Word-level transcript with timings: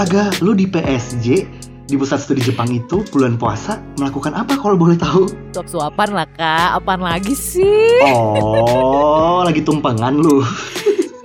Astaga, 0.00 0.32
lu 0.40 0.56
di 0.56 0.64
PSG 0.64 1.44
di 1.84 1.92
pusat 1.92 2.24
studi 2.24 2.40
Jepang 2.40 2.72
itu 2.72 3.04
bulan 3.12 3.36
puasa 3.36 3.84
melakukan 4.00 4.32
apa 4.32 4.56
kalau 4.56 4.72
boleh 4.72 4.96
tahu? 4.96 5.28
Suap-suapan 5.52 6.08
lah 6.16 6.24
kak, 6.40 6.80
apaan 6.80 7.04
lagi 7.04 7.36
sih? 7.36 8.00
Oh, 8.08 9.44
lagi 9.44 9.60
tumpengan 9.60 10.16
lu. 10.16 10.40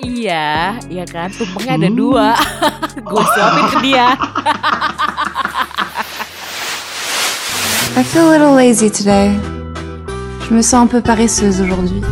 iya, 0.03 0.75
iya 0.91 1.07
kan, 1.07 1.31
tumpengnya 1.31 1.79
ada 1.79 1.87
Hmm. 1.87 1.95
dua. 1.95 2.35
Gue 3.15 3.23
suapin 3.31 3.63
ke 3.71 3.77
dia. 3.79 4.11
I 7.95 8.03
feel 8.03 8.27
a 8.27 8.35
little 8.35 8.59
lazy 8.59 8.91
today. 8.91 9.39
Je 10.43 10.51
me 10.51 10.59
sens 10.59 10.83
un 10.83 10.91
peu 10.91 10.99
paresseuse 10.99 11.63
aujourd'hui. 11.63 12.03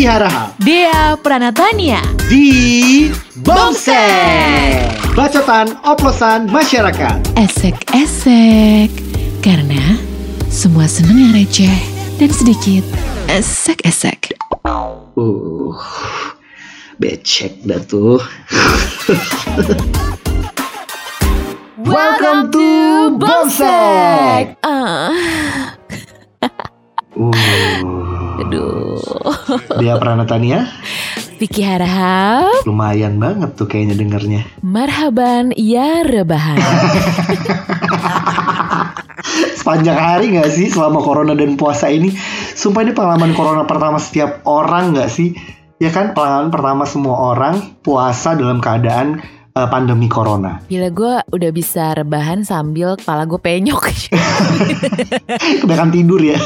Vicky 0.00 0.08
Haraha 0.08 0.56
Dia 0.64 1.12
Pranatania. 1.20 2.00
di 2.24 3.12
Bomsek. 3.44 4.96
Bacotan 5.12 5.76
oplosan 5.84 6.48
masyarakat. 6.48 7.20
Esek-esek 7.36 8.88
Karena 9.44 10.00
semua 10.48 10.88
seneng 10.88 11.20
yang 11.20 11.36
receh 11.36 11.76
Dan 12.16 12.32
sedikit 12.32 12.80
esek-esek 13.28 14.40
Uh, 15.20 15.76
becek 16.96 17.60
dah 17.60 17.84
tuh. 17.84 18.16
Welcome 21.76 22.48
to 22.48 22.68
Bomsek. 23.20 24.56
Ah, 24.64 25.76
Uh, 27.12 28.09
aduh. 28.40 29.00
dia 29.80 29.94
Pranatania 30.00 30.68
Vicky 31.40 31.64
Harahap, 31.64 32.68
lumayan 32.68 33.16
banget 33.16 33.56
tuh 33.56 33.64
kayaknya 33.64 33.96
dengernya. 33.96 34.42
marhaban 34.60 35.56
ya 35.56 36.04
rebahan. 36.04 36.60
Sepanjang 39.60 39.96
hari 39.96 40.36
nggak 40.36 40.52
sih 40.52 40.68
selama 40.68 41.00
corona 41.00 41.32
dan 41.32 41.56
puasa 41.56 41.88
ini? 41.88 42.12
Sumpah 42.56 42.84
ini 42.84 42.92
pengalaman 42.92 43.32
corona 43.32 43.64
pertama 43.64 43.96
setiap 43.96 44.44
orang 44.44 44.92
nggak 44.92 45.08
sih? 45.08 45.36
Ya 45.80 45.88
kan 45.88 46.12
pengalaman 46.12 46.52
pertama 46.52 46.84
semua 46.84 47.32
orang 47.32 47.80
puasa 47.80 48.36
dalam 48.36 48.60
keadaan 48.60 49.24
eh, 49.50 49.68
pandemi 49.68 50.06
corona. 50.06 50.62
Gila 50.66 50.88
gue 50.90 51.14
udah 51.30 51.50
bisa 51.50 51.92
rebahan 51.92 52.42
sambil 52.42 52.94
kepala 52.94 53.24
gue 53.24 53.36
penyok. 53.36 53.82
Kebanyakan 55.62 55.90
tidur 55.90 56.20
ya. 56.20 56.38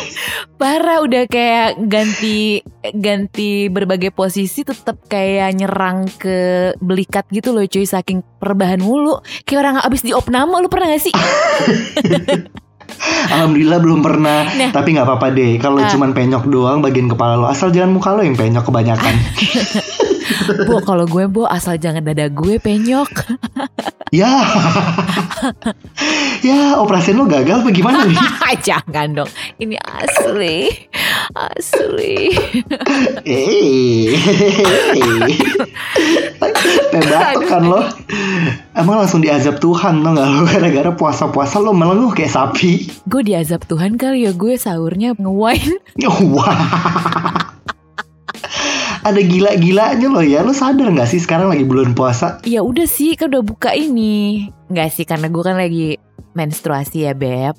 Parah 0.55 1.01
udah 1.01 1.27
kayak 1.27 1.83
ganti 1.85 2.63
ganti 2.95 3.69
berbagai 3.69 4.11
posisi 4.11 4.63
tetap 4.63 5.05
kayak 5.05 5.53
nyerang 5.55 6.09
ke 6.15 6.37
belikat 6.79 7.29
gitu 7.29 7.53
loh 7.53 7.65
cuy 7.65 7.85
saking 7.85 8.25
perbahan 8.39 8.81
mulu. 8.81 9.21
Kayak 9.45 9.61
orang 9.61 9.77
abis 9.83 10.01
di 10.01 10.13
opname 10.13 10.57
lu 10.57 10.69
pernah 10.69 10.89
gak 10.89 11.03
sih? 11.03 11.15
Alhamdulillah 13.35 13.81
belum 13.81 14.01
pernah. 14.01 14.49
Nah. 14.49 14.71
Tapi 14.71 14.95
nggak 14.95 15.05
apa-apa 15.05 15.29
deh. 15.33 15.57
Kalau 15.59 15.81
Ah. 15.83 15.91
cuman 15.91 16.13
penyok 16.13 16.45
doang 16.47 16.81
bagian 16.81 17.09
kepala 17.09 17.37
lo, 17.37 17.47
asal 17.49 17.69
jangan 17.69 17.93
muka 17.93 18.13
lo 18.13 18.23
yang 18.23 18.37
penyok 18.37 18.65
kebanyakan. 18.65 19.15
Bo 20.69 20.80
kalau 20.80 21.05
gue 21.05 21.25
bo 21.28 21.44
asal 21.48 21.77
jangan 21.77 22.05
dada 22.05 22.28
gue 22.28 22.56
penyok. 22.56 23.11
ya, 24.14 24.30
ya 26.41 26.78
operasi 26.78 27.12
lo 27.12 27.27
gagal 27.27 27.64
apa 27.64 27.70
gimana 27.75 28.06
nih? 28.06 28.19
jangan 28.69 29.25
dong. 29.25 29.30
Ini 29.61 29.77
asli. 29.80 30.70
Asli. 31.34 32.30
Eh, 33.25 34.14
kan 37.48 37.63
lo. 37.67 37.83
Emang 38.74 39.02
langsung 39.02 39.23
diazab 39.23 39.58
Tuhan 39.63 40.02
lo 40.02 40.14
nggak 40.14 40.29
lo 40.30 40.42
gara-gara 40.48 40.90
puasa-puasa 40.95 41.63
lo 41.63 41.74
melenguh 41.74 42.14
kayak 42.14 42.33
sapi. 42.33 42.90
Gue 43.07 43.23
diazab 43.27 43.67
Tuhan 43.67 43.98
kali 44.01 44.27
ya 44.27 44.33
gue 44.34 44.55
sahurnya 44.58 45.14
nge-wine. 45.18 45.79
Wah. 46.34 47.55
Ada 49.05 49.20
gila-gilanya 49.20 50.09
lo 50.09 50.20
ya. 50.20 50.41
Lo 50.41 50.51
sadar 50.51 50.89
nggak 50.89 51.07
sih 51.07 51.20
sekarang 51.20 51.47
lagi 51.47 51.63
bulan 51.63 51.92
puasa? 51.92 52.41
Ya 52.42 52.61
udah 52.61 52.85
sih 52.85 53.13
kan 53.13 53.29
udah 53.29 53.45
buka 53.45 53.70
ini. 53.70 54.48
Enggak 54.67 54.91
sih 54.91 55.05
karena 55.05 55.29
gue 55.29 55.42
kan 55.42 55.55
lagi 55.55 56.01
menstruasi 56.33 57.05
ya 57.05 57.13
beb. 57.13 57.53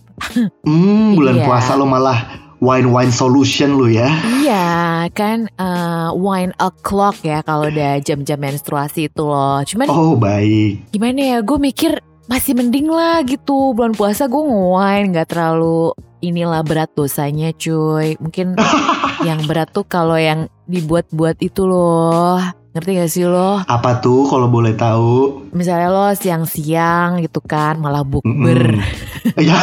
Hmm, 0.66 1.14
bulan 1.14 1.38
Iya. 1.38 1.46
puasa 1.46 1.72
lo 1.74 1.86
malah 1.86 2.18
wine-wine 2.58 3.14
solution 3.14 3.78
lo 3.78 3.86
ya. 3.86 4.10
Iya 4.42 4.66
kan 5.12 5.46
eh, 5.48 6.10
wine 6.12 6.52
o'clock 6.58 7.22
ya 7.22 7.40
kalau 7.40 7.70
udah 7.70 8.02
jam-jam 8.02 8.36
menstruasi 8.38 9.06
itu 9.06 9.22
loh. 9.22 9.62
Cuman 9.62 9.86
Oh 9.88 10.18
baik. 10.18 10.90
gimana 10.90 11.22
ya 11.22 11.38
gue 11.40 11.58
mikir 11.58 12.02
masih 12.26 12.58
mending 12.58 12.90
lah 12.90 13.22
gitu 13.22 13.72
bulan 13.72 13.94
puasa 13.94 14.26
gue 14.26 14.42
nge-wine 14.42 15.14
nggak 15.14 15.30
terlalu 15.30 15.94
inilah 16.20 16.66
berat 16.66 16.90
dosanya 16.92 17.54
cuy. 17.54 18.18
Mungkin 18.18 18.58
yang 19.28 19.46
berat 19.46 19.70
tuh 19.70 19.86
kalau 19.86 20.18
yang 20.18 20.50
dibuat-buat 20.66 21.38
itu 21.42 21.66
loh. 21.66 22.42
Ngerti 22.76 22.92
gak 23.00 23.08
sih 23.08 23.24
lo? 23.24 23.64
Apa 23.64 24.04
tuh 24.04 24.28
kalau 24.28 24.52
boleh 24.52 24.76
tahu? 24.76 25.48
Misalnya 25.56 25.88
lo 25.88 26.12
siang-siang 26.12 27.24
gitu 27.24 27.40
kan 27.40 27.80
malah 27.80 28.04
bukber. 28.04 28.76
Mm-mm. 28.76 28.84
Ya, 29.36 29.58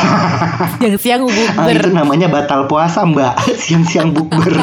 Siang-siang 0.80 1.22
ah, 1.22 1.28
bukber. 1.28 1.76
itu 1.76 1.90
namanya 1.92 2.26
batal 2.32 2.66
puasa 2.66 3.04
mbak. 3.04 3.36
Siang-siang 3.62 4.16
bukber. 4.16 4.56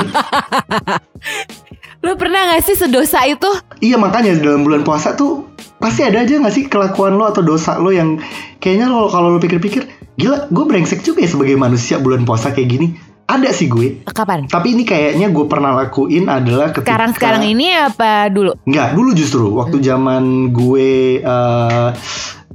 Lo 2.00 2.16
pernah 2.16 2.56
gak 2.56 2.64
sih 2.64 2.80
sedosa 2.80 3.28
itu? 3.28 3.48
Iya 3.84 4.00
makanya 4.00 4.32
dalam 4.40 4.64
bulan 4.64 4.88
puasa 4.88 5.20
tuh 5.20 5.52
pasti 5.80 6.04
ada 6.08 6.24
aja 6.24 6.40
gak 6.40 6.52
sih 6.56 6.68
kelakuan 6.72 7.16
lo 7.16 7.28
atau 7.28 7.44
dosa 7.44 7.76
lo 7.80 7.92
yang 7.92 8.20
kayaknya 8.64 8.88
lo 8.88 9.12
kalau 9.12 9.36
lo 9.36 9.40
pikir-pikir 9.40 9.88
gila 10.16 10.48
gue 10.52 10.66
brengsek 10.68 11.04
juga 11.04 11.24
ya 11.24 11.30
sebagai 11.32 11.56
manusia 11.60 12.00
bulan 12.00 12.24
puasa 12.24 12.56
kayak 12.56 12.70
gini. 12.72 12.88
Ada 13.30 13.54
sih 13.54 13.70
gue. 13.70 14.02
Kapan? 14.10 14.50
Tapi 14.50 14.74
ini 14.74 14.82
kayaknya 14.82 15.30
gue 15.30 15.46
pernah 15.46 15.78
lakuin 15.78 16.26
adalah 16.26 16.74
ketika 16.74 16.90
Sekarang-sekarang 16.90 17.46
ini 17.46 17.78
apa 17.78 18.26
dulu? 18.34 18.58
Nggak, 18.66 18.98
dulu 18.98 19.10
justru 19.14 19.46
waktu 19.54 19.78
zaman 19.86 20.50
gue 20.50 21.22
eh, 21.22 21.90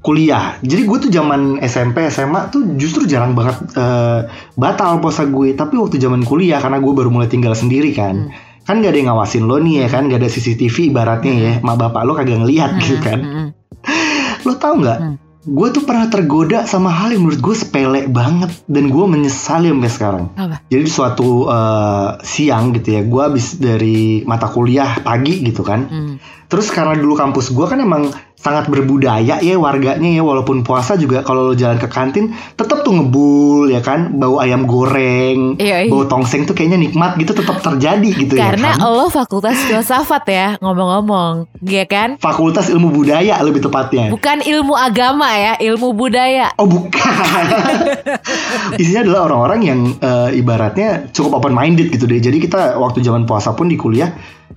kuliah. 0.02 0.58
Jadi 0.66 0.82
gue 0.82 0.98
tuh 0.98 1.10
zaman 1.14 1.62
SMP, 1.62 2.10
SMA 2.10 2.50
tuh 2.50 2.74
justru 2.74 3.06
jarang 3.06 3.38
banget 3.38 3.70
eh, 3.78 4.26
batal 4.58 4.98
puasa 4.98 5.30
gue. 5.30 5.54
Tapi 5.54 5.78
waktu 5.78 6.02
zaman 6.02 6.26
kuliah 6.26 6.58
karena 6.58 6.82
gue 6.82 6.90
baru 6.90 7.06
mulai 7.06 7.30
tinggal 7.30 7.54
sendiri 7.54 7.94
kan. 7.94 8.34
Kan 8.66 8.82
gak 8.82 8.96
ada 8.96 8.98
yang 8.98 9.08
ngawasin 9.14 9.44
lo 9.46 9.60
nih 9.60 9.86
ya 9.86 9.88
kan, 9.92 10.10
gak 10.10 10.24
ada 10.24 10.28
CCTV 10.32 10.90
ibaratnya 10.90 11.34
ya. 11.38 11.52
Mak 11.62 11.76
bapak 11.86 12.02
lo 12.02 12.18
kagak 12.18 12.42
ngeliat 12.42 12.74
gitu 12.82 12.98
kan. 12.98 13.18
Hmm, 13.22 13.34
hmm, 13.38 13.48
Lo 14.42 14.58
tau 14.58 14.74
nggak? 14.74 14.98
Hmm. 14.98 15.16
Gue 15.44 15.68
tuh 15.68 15.84
pernah 15.84 16.08
tergoda 16.08 16.64
sama 16.64 16.88
hal 16.88 17.12
yang 17.12 17.28
menurut 17.28 17.40
gue 17.40 17.56
sepele 17.56 18.00
banget 18.08 18.50
dan 18.64 18.88
gue 18.88 19.04
menyesali 19.04 19.68
sampai 19.68 19.92
sekarang. 19.92 20.24
Apa? 20.34 20.56
Jadi 20.72 20.88
suatu 20.88 21.48
eh, 21.48 22.10
siang 22.24 22.72
gitu 22.72 22.96
ya, 22.96 23.02
gue 23.04 23.22
habis 23.22 23.60
dari 23.60 24.24
mata 24.24 24.48
kuliah 24.48 25.04
pagi 25.04 25.44
gitu 25.44 25.60
kan. 25.60 25.84
hmm. 25.84 26.14
Terus 26.48 26.70
karena 26.70 26.94
dulu 26.94 27.16
kampus 27.18 27.50
gue 27.50 27.66
kan 27.66 27.80
emang 27.80 28.12
sangat 28.44 28.68
berbudaya 28.68 29.40
ya 29.40 29.56
warganya 29.56 30.04
ya 30.04 30.20
walaupun 30.20 30.60
puasa 30.60 30.94
juga 30.94 31.24
kalau 31.24 31.48
lo 31.48 31.54
jalan 31.56 31.80
ke 31.80 31.88
kantin 31.88 32.28
tetap 32.52 32.84
tuh 32.84 32.92
ngebul 32.92 33.72
ya 33.72 33.80
kan 33.80 34.12
bau 34.14 34.36
ayam 34.36 34.68
goreng 34.68 35.56
Iya, 35.56 35.88
iya. 35.88 35.90
bau 35.90 36.04
tongseng 36.04 36.44
tuh 36.44 36.52
kayaknya 36.52 36.76
nikmat 36.78 37.16
gitu 37.16 37.32
tetap 37.32 37.58
terjadi 37.58 38.04
gitu 38.12 38.36
Karena 38.36 38.76
ya 38.76 38.84
kan 38.84 38.92
lo 38.92 39.08
fakultas 39.08 39.56
filsafat 39.64 40.24
ya 40.26 40.46
ngomong-ngomong, 40.60 41.48
ya 41.64 41.88
kan? 41.88 42.20
fakultas 42.20 42.68
ilmu 42.68 42.92
budaya 42.92 43.40
lebih 43.40 43.64
tepatnya 43.64 44.12
Bukan 44.12 44.44
ilmu 44.44 44.76
agama 44.76 45.32
ya, 45.32 45.56
ilmu 45.56 45.96
budaya. 45.96 46.52
oh 46.60 46.68
bukan 46.68 47.00
isinya 48.80 49.00
adalah 49.02 49.20
orang-orang 49.24 49.60
yang 49.64 49.80
eh, 49.96 50.36
ibaratnya 50.36 51.08
cukup 51.10 51.40
open 51.40 51.56
minded 51.56 51.88
gitu 51.88 52.04
deh 52.04 52.20
jadi 52.20 52.36
kita 52.36 52.76
waktu 52.76 53.00
zaman 53.00 53.24
puasa 53.24 53.56
pun 53.56 53.66
di 53.66 53.80
kuliah 53.80 54.12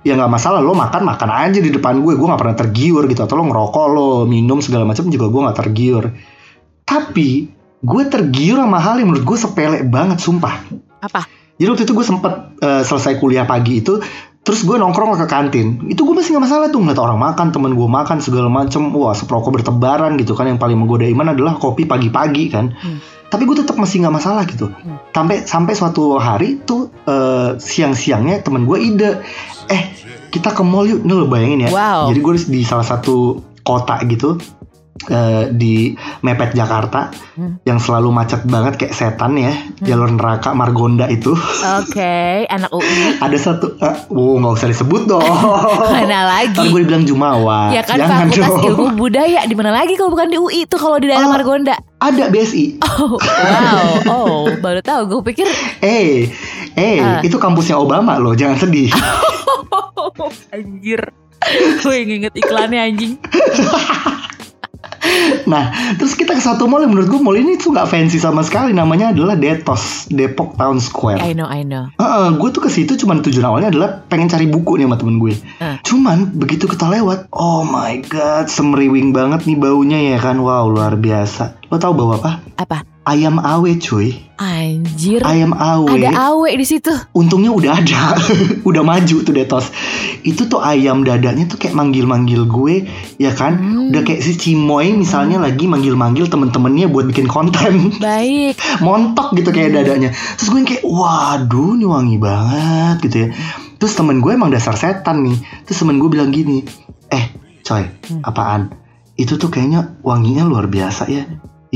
ya 0.05 0.13
nggak 0.15 0.31
masalah 0.31 0.63
lo 0.63 0.71
makan 0.77 1.03
makan 1.03 1.29
aja 1.29 1.59
di 1.59 1.71
depan 1.71 1.99
gue. 2.01 2.13
Gue 2.15 2.27
nggak 2.27 2.41
pernah 2.41 2.57
tergiur 2.57 3.03
gitu. 3.07 3.21
Atau 3.23 3.39
lo 3.39 3.47
ngerokok 3.47 3.85
lo 3.91 4.09
minum 4.29 4.63
segala 4.63 4.87
macam 4.87 5.07
juga 5.11 5.27
gue 5.27 5.41
nggak 5.47 5.57
tergiur. 5.57 6.03
Tapi 6.87 7.29
gue 7.83 8.03
tergiur 8.07 8.57
sama 8.63 8.79
hal 8.79 8.99
yang 9.03 9.13
menurut 9.13 9.25
gue 9.25 9.37
sepele 9.37 9.77
banget 9.85 10.17
sumpah. 10.23 10.55
Apa? 10.97 11.29
jadi 11.57 11.73
waktu 11.73 11.83
itu 11.89 11.93
gue 11.97 12.05
sempet 12.05 12.33
eh, 12.61 12.83
selesai 12.85 13.17
kuliah 13.17 13.49
pagi 13.49 13.81
itu 13.81 13.97
terus 14.47 14.63
gue 14.63 14.79
nongkrong 14.79 15.19
ke 15.19 15.27
kantin. 15.27 15.83
Itu 15.91 16.07
gue 16.07 16.15
masih 16.15 16.39
nggak 16.39 16.45
masalah 16.47 16.67
tuh 16.71 16.79
ngeliat 16.79 17.03
orang 17.03 17.19
makan 17.19 17.51
temen 17.51 17.75
gue 17.75 17.83
makan 17.83 18.23
segala 18.23 18.47
macem. 18.47 18.95
Wah 18.95 19.11
seproko 19.11 19.51
bertebaran 19.51 20.15
gitu 20.15 20.39
kan. 20.39 20.47
Yang 20.47 20.63
paling 20.63 20.79
menggoda 20.79 21.03
iman 21.03 21.35
adalah 21.35 21.59
kopi 21.59 21.83
pagi-pagi 21.83 22.47
kan. 22.47 22.71
Hmm. 22.71 23.03
tapi 23.27 23.43
gue 23.43 23.59
tetap 23.59 23.75
masih 23.75 24.07
nggak 24.07 24.15
masalah 24.23 24.47
gitu. 24.47 24.71
Hmm. 24.71 25.03
sampai 25.11 25.43
sampai 25.43 25.75
suatu 25.75 26.15
hari 26.15 26.63
tuh 26.63 26.87
eh, 27.03 27.59
siang-siangnya 27.59 28.39
temen 28.39 28.63
gue 28.63 28.79
ide. 28.79 29.19
Eh 29.67 29.91
kita 30.31 30.55
ke 30.55 30.63
mall 30.63 30.87
yuk. 30.87 31.03
Nih 31.03 31.11
lo 31.11 31.27
bayangin 31.27 31.67
ya. 31.67 31.69
Wow. 31.75 32.15
jadi 32.15 32.19
gue 32.23 32.33
di 32.47 32.63
salah 32.63 32.87
satu 32.87 33.43
kota 33.67 33.99
gitu 34.07 34.39
eh, 35.07 35.49
di 35.49 35.91
mepet 36.19 36.51
Jakarta 36.51 37.09
Hmm. 37.33 37.61
yang 37.63 37.77
selalu 37.77 38.09
macet 38.09 38.41
banget 38.43 38.75
kayak 38.75 38.91
setan 38.91 39.37
ya 39.37 39.53
jalur 39.79 40.09
neraka 40.09 40.51
Margonda 40.51 41.05
itu 41.05 41.37
Oke, 41.77 42.17
anak 42.49 42.71
UI. 42.71 43.13
ada 43.15 43.37
satu 43.37 43.77
eh, 43.77 43.93
wow 44.07 44.37
nggak 44.37 44.53
usah 44.55 44.67
disebut 44.67 45.05
dong 45.05 45.21
Mana 45.93 46.25
lagi? 46.27 46.49
Ntar 46.51 46.65
gue 46.67 46.81
dibilang 46.81 47.03
Jumawa 47.03 47.69
Ya 47.69 47.81
kan 47.81 47.95
jangan 47.95 48.25
Fakultas 48.27 48.49
dong 48.49 48.65
Ilmu 48.65 48.85
Budaya 48.97 49.41
di 49.43 49.53
mana 49.53 49.69
lagi 49.71 49.93
kalau 49.93 50.09
bukan 50.09 50.27
di 50.27 50.37
UI 50.37 50.65
tuh 50.65 50.77
kalau 50.77 50.97
di 50.97 51.05
daerah 51.05 51.23
Oh. 51.23 51.31
Margonda. 51.31 51.77
ada 51.97 52.25
BSI 52.27 52.81
Oh, 52.97 53.13
wow. 53.13 53.89
Oh, 54.07 54.41
baru 54.57 54.81
tahu. 54.81 55.01
Gue 55.07 55.21
pikir 55.27 55.45
eh 55.79 56.25
eh 56.73 56.97
Ah. 56.97 57.21
itu 57.21 57.35
kampusnya 57.35 57.75
Obama 57.75 58.15
loh 58.15 58.33
jangan 58.33 58.57
sedih 58.57 58.89
anjir. 60.49 61.01
Gue 61.79 61.95
inget 62.01 62.33
iklannya 62.33 62.81
anjing. 62.83 63.13
Nah, 65.47 65.95
terus 65.95 66.13
kita 66.13 66.35
ke 66.35 66.43
satu 66.43 66.67
mall 66.67 66.83
yang 66.83 66.91
menurut 66.91 67.09
gue 67.09 67.21
mall 67.21 67.37
ini 67.39 67.55
tuh 67.55 67.71
nggak 67.71 67.87
fancy 67.87 68.19
sama 68.19 68.43
sekali. 68.43 68.75
Namanya 68.75 69.15
adalah 69.15 69.39
Detos, 69.39 70.07
Depok 70.11 70.59
Town 70.59 70.77
Square. 70.77 71.23
I 71.23 71.31
know, 71.31 71.47
I 71.47 71.63
know. 71.63 71.87
Heeh, 71.97 72.27
gue 72.35 72.49
tuh 72.51 72.61
ke 72.63 72.69
situ 72.69 72.99
cuman 72.99 73.23
tujuan 73.23 73.47
awalnya 73.47 73.69
adalah 73.71 73.89
pengen 74.11 74.27
cari 74.27 74.45
buku 74.45 74.77
nih 74.77 74.85
sama 74.89 74.97
temen 74.99 75.17
gue. 75.17 75.33
Ah. 75.63 75.79
Cuman 75.81 76.35
begitu 76.35 76.67
kita 76.67 76.91
lewat, 76.91 77.31
oh 77.31 77.63
my 77.63 78.03
god, 78.11 78.51
semeriwing 78.51 79.15
banget 79.15 79.47
nih 79.47 79.57
baunya 79.57 79.99
ya 80.15 80.17
kan. 80.19 80.39
Wow, 80.43 80.67
luar 80.67 80.99
biasa. 80.99 81.57
Lo 81.71 81.79
tau 81.79 81.95
bau 81.95 82.15
apa? 82.15 82.43
Apa? 82.59 82.96
Ayam 83.07 83.39
awe 83.39 83.71
cuy. 83.79 84.19
Anjir. 84.35 85.23
Ayam 85.23 85.55
awe. 85.55 85.87
Ada 85.87 86.11
awe 86.29 86.51
di 86.51 86.61
situ. 86.61 86.91
Untungnya 87.15 87.49
udah 87.49 87.79
ada, 87.79 88.19
udah 88.69 88.83
maju 88.83 89.23
tuh 89.23 89.31
Detos. 89.31 89.71
Itu 90.21 90.45
tuh 90.45 90.59
ayam 90.59 91.01
dadanya 91.01 91.47
tuh 91.47 91.55
kayak 91.55 91.71
manggil-manggil 91.71 92.43
gue, 92.43 92.83
ya 93.15 93.31
kan? 93.31 93.55
Hmm. 93.55 93.89
Udah 93.89 94.03
kayak 94.03 94.19
si 94.19 94.35
Cimoy 94.35 94.91
misalnya 94.91 95.39
lagi 95.39 95.65
manggil-manggil 95.65 96.27
temen-temennya 96.27 96.91
buat 96.91 97.07
bikin 97.07 97.25
konten. 97.25 97.89
Baik. 98.03 98.59
montok 98.77 99.33
gitu 99.33 99.49
kayak 99.49 99.73
dadanya 99.73 100.13
terus 100.37 100.47
gue 100.47 100.59
yang 100.59 100.69
kayak 100.69 100.83
waduh 100.85 101.73
ini 101.73 101.85
wangi 101.85 102.17
banget 102.21 102.95
gitu 103.03 103.17
ya 103.25 103.27
terus 103.77 103.93
temen 103.93 104.21
gue 104.21 104.31
emang 104.31 104.53
dasar 104.53 104.73
setan 104.73 105.25
nih 105.25 105.37
terus 105.65 105.81
temen 105.81 105.97
gue 105.97 106.09
bilang 106.09 106.29
gini 106.29 106.61
eh 107.09 107.31
coy 107.63 107.83
Hmm. 108.07 108.21
apaan 108.23 108.61
itu 109.15 109.35
tuh 109.35 109.49
kayaknya 109.49 109.97
wanginya 110.01 110.45
luar 110.45 110.69
biasa 110.69 111.09
ya 111.09 111.25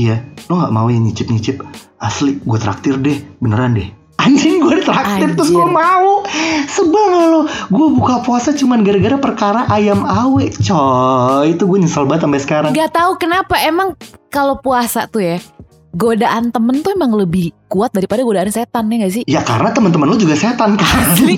iya 0.02 0.16
lo 0.50 0.58
nggak 0.58 0.72
mau 0.74 0.90
ya 0.90 0.98
nyicip 0.98 1.30
nyicip 1.30 1.56
asli 2.02 2.42
gue 2.42 2.58
traktir 2.58 2.98
deh 2.98 3.22
beneran 3.38 3.78
deh. 3.78 3.88
Anjing 4.22 4.62
gue 4.62 4.78
ditraktir 4.78 5.34
terus 5.34 5.50
gue 5.50 5.66
Anjir. 5.66 5.74
mau. 5.82 6.22
Sebel 6.70 7.10
lo? 7.10 7.42
Gue 7.74 7.86
buka 7.90 8.22
puasa 8.22 8.54
cuman 8.54 8.86
gara-gara 8.86 9.18
perkara 9.18 9.60
ayam 9.66 10.06
awe 10.06 10.44
coy. 10.62 11.58
Itu 11.58 11.66
gue 11.66 11.78
nyesel 11.82 12.06
banget 12.06 12.30
sampai 12.30 12.40
sekarang. 12.42 12.70
Gak 12.70 12.94
tahu 12.94 13.18
kenapa 13.18 13.58
emang 13.66 13.98
kalau 14.30 14.62
puasa 14.62 15.10
tuh 15.10 15.26
ya 15.26 15.36
godaan 15.92 16.48
temen 16.48 16.80
tuh 16.80 16.96
emang 16.96 17.12
lebih 17.12 17.52
kuat 17.68 17.92
daripada 17.92 18.24
godaan 18.24 18.48
setan 18.48 18.88
ya 18.88 18.96
gak 19.04 19.12
sih? 19.12 19.24
ya 19.28 19.40
karena 19.44 19.70
teman-teman 19.72 20.08
lo 20.08 20.16
juga 20.16 20.34
setan 20.36 20.76
kan 20.80 20.88
Asli. 21.12 21.36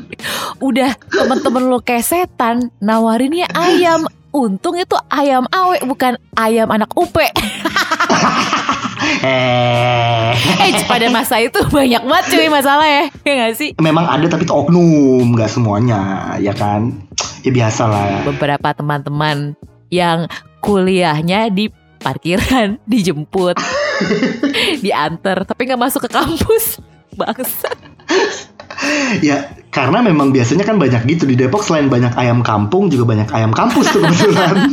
Udah 0.68 0.94
temen-temen 1.10 1.68
lo 1.68 1.78
kayak 1.82 2.04
setan 2.06 2.72
nawarinnya 2.80 3.48
ayam. 3.52 4.08
Untung 4.32 4.80
itu 4.80 4.96
ayam 5.12 5.44
awe 5.52 5.76
bukan 5.84 6.16
ayam 6.40 6.72
anak 6.72 6.88
upe. 6.96 7.20
eh 9.28 10.32
Eh 10.32 10.72
pada 10.88 11.06
masa 11.12 11.36
itu 11.36 11.60
banyak 11.68 12.00
banget 12.00 12.24
cuy 12.32 12.48
masalah 12.48 12.88
ya. 12.88 13.04
Ya 13.28 13.32
gak 13.44 13.54
sih? 13.60 13.76
memang 13.76 14.08
ada 14.08 14.24
tapi 14.32 14.48
itu 14.48 14.54
oknum 14.56 15.36
nggak 15.36 15.52
semuanya 15.52 16.32
ya 16.40 16.56
kan 16.56 16.96
ya 17.44 17.52
biasa 17.52 17.82
lah 17.92 18.24
Beberapa 18.24 18.72
teman-teman 18.72 19.52
yang 19.92 20.32
kuliahnya 20.64 21.52
di 21.52 21.68
parkiran, 22.02 22.76
dijemput, 22.90 23.56
diantar, 24.84 25.46
tapi 25.46 25.70
nggak 25.70 25.80
masuk 25.80 26.04
ke 26.06 26.10
kampus. 26.10 26.82
Bangsat. 27.12 27.76
ya 29.20 29.52
karena 29.68 30.00
memang 30.00 30.32
biasanya 30.32 30.64
kan 30.64 30.80
banyak 30.80 31.04
gitu 31.04 31.28
di 31.28 31.36
Depok 31.36 31.60
selain 31.60 31.92
banyak 31.92 32.16
ayam 32.16 32.40
kampung 32.40 32.88
juga 32.88 33.04
banyak 33.04 33.28
ayam 33.36 33.52
kampus 33.52 33.92
tuh 33.92 34.00
kebetulan 34.00 34.72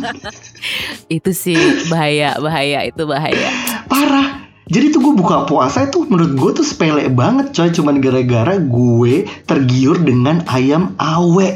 Itu 1.11 1.35
sih 1.35 1.59
bahaya, 1.91 2.39
bahaya, 2.39 2.87
itu 2.87 3.03
bahaya. 3.03 3.51
parah 3.91 4.39
jadi 4.69 4.93
tuh 4.93 5.01
gue 5.01 5.13
buka 5.17 5.49
puasa 5.49 5.89
itu 5.89 6.05
menurut 6.05 6.37
gue 6.37 6.51
tuh 6.61 6.65
sepele 6.65 7.09
banget 7.09 7.51
coy 7.51 7.69
cuman 7.73 7.99
gara-gara 7.99 8.55
gue 8.61 9.27
tergiur 9.49 9.97
dengan 9.99 10.45
ayam 10.47 10.93
awe 11.01 11.49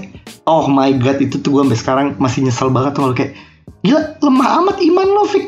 oh 0.49 0.65
my 0.65 0.91
god 0.97 1.21
itu 1.21 1.37
tuh 1.39 1.53
gue 1.53 1.61
sampai 1.63 1.79
sekarang 1.79 2.07
masih 2.17 2.43
nyesel 2.43 2.73
banget 2.73 2.97
tuh 2.97 3.01
kalau 3.05 3.15
kayak 3.15 3.37
gila 3.83 4.15
lemah 4.23 4.49
amat 4.63 4.77
iman 4.79 5.07
lo 5.07 5.23
Fik. 5.27 5.45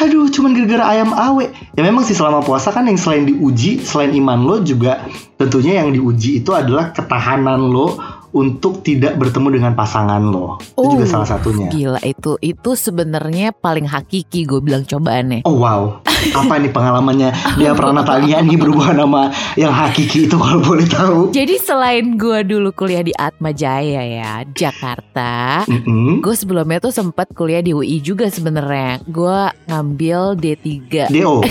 Aduh 0.00 0.32
cuman 0.32 0.56
gara-gara 0.56 0.96
ayam 0.96 1.12
awe. 1.12 1.44
Ya 1.76 1.82
memang 1.84 2.08
sih 2.08 2.16
selama 2.16 2.40
puasa 2.40 2.72
kan 2.72 2.88
yang 2.88 2.96
selain 2.96 3.28
diuji 3.28 3.84
selain 3.84 4.16
iman 4.16 4.40
lo 4.40 4.56
juga 4.64 5.04
tentunya 5.36 5.84
yang 5.84 5.92
diuji 5.92 6.40
itu 6.40 6.56
adalah 6.56 6.92
ketahanan 6.96 7.68
lo 7.68 8.00
untuk 8.30 8.86
tidak 8.86 9.18
bertemu 9.18 9.58
dengan 9.60 9.72
pasangan 9.74 10.22
lo 10.22 10.60
itu 10.78 10.86
juga 10.96 11.06
Oh, 11.06 11.12
salah 11.18 11.28
satunya 11.28 11.68
Gila 11.70 12.00
itu, 12.04 12.36
itu 12.38 12.70
sebenarnya 12.76 13.50
paling 13.56 13.88
hakiki 13.88 14.46
gue 14.46 14.60
bilang 14.62 14.84
cobaannya. 14.84 15.42
Oh 15.48 15.58
wow, 15.58 15.98
apa 16.06 16.54
nih 16.60 16.70
pengalamannya 16.70 17.30
dia 17.60 17.72
pernah 17.74 18.04
Natalia 18.04 18.44
nih 18.44 18.56
berubah 18.60 18.92
nama 18.92 19.32
yang 19.56 19.72
hakiki 19.72 20.28
itu 20.28 20.36
kalau 20.36 20.60
boleh 20.62 20.86
tahu? 20.86 21.20
Jadi 21.32 21.56
selain 21.58 22.14
gue 22.14 22.44
dulu 22.44 22.70
kuliah 22.76 23.02
di 23.02 23.10
Atma 23.16 23.50
Jaya 23.50 24.02
ya, 24.04 24.32
Jakarta. 24.44 25.64
Mm-mm. 25.66 26.20
Gue 26.20 26.34
sebelumnya 26.36 26.78
tuh 26.78 26.92
sempat 26.92 27.32
kuliah 27.32 27.64
di 27.64 27.72
UI 27.72 27.98
juga 28.04 28.28
sebenarnya. 28.28 29.00
Gue 29.08 29.50
ngambil 29.66 30.36
D3. 30.38 31.08
Do, 31.10 31.42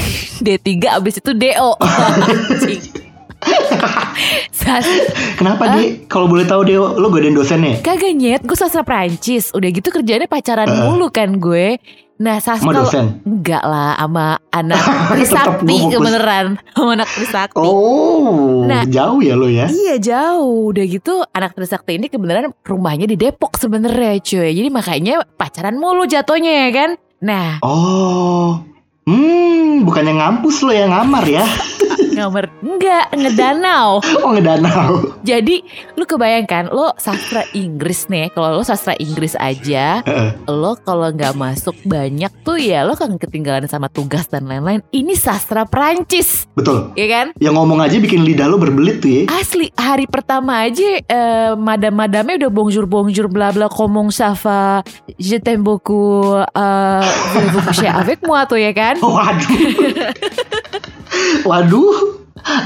D3 0.46 0.70
abis 1.02 1.20
itu 1.20 1.32
DO. 1.36 1.72
Kenapa 5.36 5.74
dia? 5.74 6.04
Kalau 6.06 6.28
boleh 6.28 6.46
tahu 6.46 6.62
Deo, 6.64 6.94
lo 6.94 7.10
godain 7.10 7.32
dosennya? 7.32 7.80
kagak 7.80 8.14
nyet, 8.14 8.42
gue 8.42 8.54
sastra 8.54 8.82
Prancis. 8.82 9.50
Udah 9.52 9.68
gitu 9.68 9.90
kerjanya 9.90 10.26
pacaran 10.26 10.66
Heeh. 10.66 10.84
mulu 10.86 11.10
kan 11.10 11.36
gue. 11.36 11.80
Nah, 12.20 12.36
sastra 12.38 12.68
Sama 12.68 12.76
dosen? 12.76 13.06
enggak 13.24 13.64
lah 13.64 13.96
sama 13.96 14.26
anak 14.52 14.84
Trisakti 15.16 15.72
gua 15.72 15.88
fokus. 15.88 16.04
beneran 16.04 16.46
sama 16.70 16.92
anak 16.94 17.10
Trisakti. 17.10 17.64
Oh, 17.64 18.68
Nah. 18.68 18.84
jauh 18.86 19.20
ya 19.20 19.34
lo 19.34 19.48
ya? 19.48 19.66
Iya 19.66 19.96
jauh 19.98 20.68
Udah 20.68 20.84
gitu 20.84 21.24
anak 21.26 21.56
Trisakti 21.56 21.96
ini 21.96 22.06
kebenaran 22.06 22.52
rumahnya 22.62 23.08
di 23.08 23.16
Depok 23.16 23.56
sebenarnya 23.56 24.20
cuy 24.20 24.52
Jadi 24.52 24.68
makanya 24.68 25.24
pacaran 25.32 25.74
mulu 25.74 26.04
jatuhnya 26.04 26.68
ya 26.68 26.76
kan 26.76 26.90
Nah 27.22 27.64
Oh, 27.64 28.68
hmm, 29.06 29.82
bukannya 29.82 30.14
ngampus 30.14 30.60
lo 30.60 30.72
yang 30.72 30.92
ngamar 30.92 31.24
ya? 31.24 31.48
nomor 32.20 32.52
Enggak 32.60 33.16
ngedanau 33.16 34.04
Oh 34.24 34.36
ngedanau. 34.36 35.16
Jadi 35.24 35.64
lu 35.96 36.04
kebayangkan 36.04 36.76
Lo 36.76 36.92
sastra 37.00 37.48
Inggris 37.56 38.12
nih 38.12 38.28
Kalau 38.36 38.60
lo 38.60 38.64
sastra 38.68 38.94
Inggris 39.00 39.40
aja. 39.40 40.04
Lo 40.46 40.76
kalau 40.84 41.08
nggak 41.08 41.40
masuk 41.40 41.80
banyak 41.88 42.32
tuh 42.44 42.60
ya 42.60 42.84
Lo 42.84 43.00
kan 43.00 43.16
ketinggalan 43.16 43.72
sama 43.72 43.88
tugas 43.88 44.28
dan 44.28 44.46
lain-lain 44.46 44.84
Ini 44.92 45.16
sastra 45.16 45.64
Prancis 45.64 46.46
Betul. 46.52 46.92
Ya 47.00 47.08
kan 47.08 47.32
Yang 47.40 47.54
ngomong 47.56 47.80
aja 47.80 47.96
bikin 47.96 48.28
lidah 48.28 48.52
lo 48.52 48.60
berbelit 48.60 49.00
tuh 49.00 49.10
ya. 49.10 49.24
Asli 49.32 49.72
hari 49.80 50.04
pertama 50.10 50.68
aja 50.68 51.00
eh, 51.00 51.52
madam-madamnya 51.56 52.46
udah 52.46 52.52
bonjour 52.52 52.86
bonjour 52.90 53.32
bla 53.32 53.56
bla 53.56 53.72
komong 53.72 54.12
safa 54.12 54.82
je 55.16 55.38
t'aime 55.40 55.64
beaucoup 55.64 56.36
coucher 57.70 57.94
avec 57.94 58.20
moi 58.26 58.44
tuh 58.50 58.58
ya 58.58 58.74
kan 58.74 58.98
Waduh. 59.06 59.48
Waduh. 61.44 62.20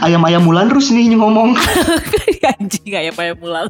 Ayam-ayam 0.06 0.46
Mulan 0.46 0.70
Rus 0.70 0.94
nih 0.94 1.18
ngomong. 1.18 1.58
anjing 2.44 2.88
kayak 2.88 3.16
apa 3.16 3.36
pulang 3.36 3.68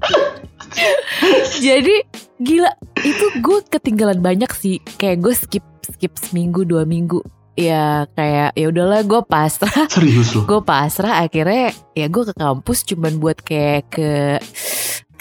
jadi 1.62 1.96
gila 2.42 2.72
itu 3.02 3.26
gue 3.42 3.60
ketinggalan 3.70 4.20
banyak 4.20 4.50
sih 4.54 4.82
kayak 4.98 5.22
gue 5.22 5.34
skip 5.34 5.66
skip 5.86 6.14
seminggu 6.18 6.66
dua 6.66 6.84
minggu 6.84 7.22
ya 7.54 8.10
kayak 8.18 8.58
ya 8.58 8.66
udahlah 8.74 9.06
gue 9.06 9.22
pasrah 9.30 9.86
Serius 9.90 10.34
lo. 10.34 10.50
gue 10.50 10.62
pasrah 10.66 11.22
akhirnya 11.22 11.74
ya 11.94 12.10
gue 12.10 12.24
ke 12.26 12.34
kampus 12.34 12.86
cuman 12.90 13.22
buat 13.22 13.38
kayak 13.46 13.94
ke 13.94 14.12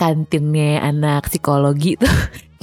kantinnya 0.01 0.81
anak 0.81 1.29
psikologi 1.29 2.01
tuh 2.01 2.09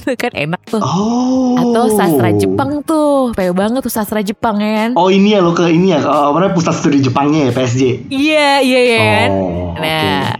kan 0.22 0.32
enak 0.32 0.60
tuh 0.64 0.80
Oh. 0.80 1.54
atau 1.56 1.90
sastra 1.90 2.30
Jepang 2.32 2.80
tuh 2.82 3.30
peo 3.32 3.52
banget 3.52 3.80
tuh 3.80 3.90
sastra 3.90 4.20
Jepang 4.20 4.56
ya 4.56 4.70
kan 4.80 4.90
Oh 4.94 5.08
ini 5.08 5.32
ya 5.32 5.40
lo 5.40 5.50
ke 5.50 5.66
ini 5.66 5.90
ya, 5.90 6.00
oh, 6.00 6.30
apa 6.30 6.40
namanya 6.40 6.54
pusat 6.54 6.74
studi 6.74 7.00
Jepangnya 7.00 7.46
ya 7.46 7.52
PSJ. 7.52 7.82
iya 8.08 8.48
iya 8.58 8.80
iya 8.80 8.98
kan 8.98 9.30
Oh, 9.30 9.74
nah 9.76 10.34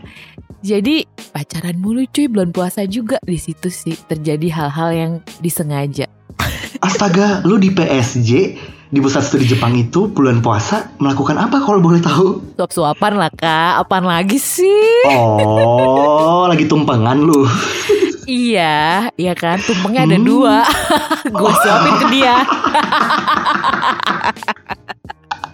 jadi 0.61 1.03
pacaran 1.31 1.77
mulu 1.77 2.05
cuy 2.07 2.27
bulan 2.27 2.51
puasa 2.51 2.85
juga 2.85 3.17
di 3.21 3.37
situ 3.37 3.67
sih 3.67 3.97
terjadi 3.97 4.49
hal-hal 4.51 4.91
yang 4.93 5.13
disengaja. 5.39 6.05
Astaga, 6.81 7.41
lu 7.43 7.57
di 7.57 7.71
PSJ 7.71 8.31
di 8.85 8.99
pusat 8.99 9.23
studi 9.23 9.47
Jepang 9.47 9.73
itu 9.73 10.05
bulan 10.07 10.39
puasa 10.39 10.91
melakukan 10.97 11.39
apa 11.39 11.61
kalau 11.61 11.79
boleh 11.79 11.99
tahu? 11.99 12.43
suap-suapan 12.53 13.13
lah 13.15 13.31
kak 13.31 13.73
apaan 13.79 14.03
lagi 14.03 14.37
sih 14.37 15.07
Oh, 15.09 16.45
lagi 16.51 16.67
tumpengan 16.67 17.17
lu. 17.17 17.47
Iya, 18.31 19.11
iya 19.19 19.35
kan 19.35 19.59
tumpengnya 19.59 20.07
ada 20.07 20.15
Hmm. 20.15 20.23
dua. 20.23 20.63
gue 21.35 21.53
suapin 21.59 21.95
ke 21.99 22.07
dia. 22.15 22.39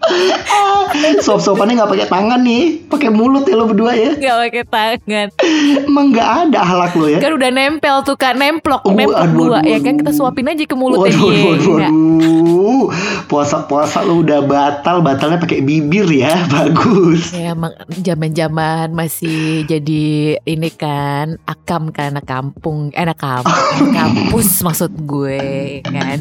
Sop-sopannya 1.26 1.76
nggak 1.76 1.90
pakai 1.90 2.06
tangan 2.06 2.40
nih, 2.40 2.62
pakai 2.86 3.10
mulut 3.10 3.44
ya 3.44 3.54
lo 3.54 3.66
berdua 3.66 3.92
ya. 3.92 4.10
Gak 4.14 4.36
pakai 4.40 4.64
tangan. 4.64 5.26
Emang 5.82 6.10
nggak 6.10 6.28
ada 6.48 6.60
halak 6.62 6.92
lo 6.94 7.06
ya. 7.06 7.18
Kan 7.18 7.34
udah 7.34 7.50
nempel 7.50 7.96
tuh 8.02 8.14
kak, 8.14 8.34
nemplok, 8.34 8.82
Oh, 8.82 8.92
nemplok 8.92 9.18
aduh, 9.18 9.34
dua. 9.50 9.58
aduh, 9.60 9.66
ya 9.66 9.78
kan 9.80 9.94
kita 9.96 10.10
aduh. 10.10 10.18
suapin 10.18 10.46
aja 10.46 10.62
ke 10.62 10.74
mulutnya 10.74 11.10
Waduh, 11.10 11.20
dia. 11.26 11.36
waduh, 11.36 11.44
waduh, 11.44 11.72
Enggak. 11.72 11.90
waduh. 11.90 12.84
Puasa-puasa 13.26 13.98
lo 14.00 14.22
udah 14.22 14.40
batal, 14.40 15.02
batalnya 15.02 15.36
pakai 15.36 15.60
bibir 15.60 16.06
ya, 16.08 16.32
bagus. 16.54 17.32
Ya 17.32 17.52
emang 17.52 17.74
zaman-zaman 17.90 18.90
masih 18.92 19.36
jadi 19.64 20.06
ini 20.40 20.70
kan 20.70 21.42
akam 21.44 21.90
kan 21.90 22.14
anak 22.14 22.24
kampung, 22.24 22.90
eh, 22.92 23.02
anak 23.02 23.18
kampung, 23.18 23.52
anak 23.82 23.92
kampus 23.92 24.62
maksud 24.62 24.90
gue 25.00 25.40
kan. 25.82 26.18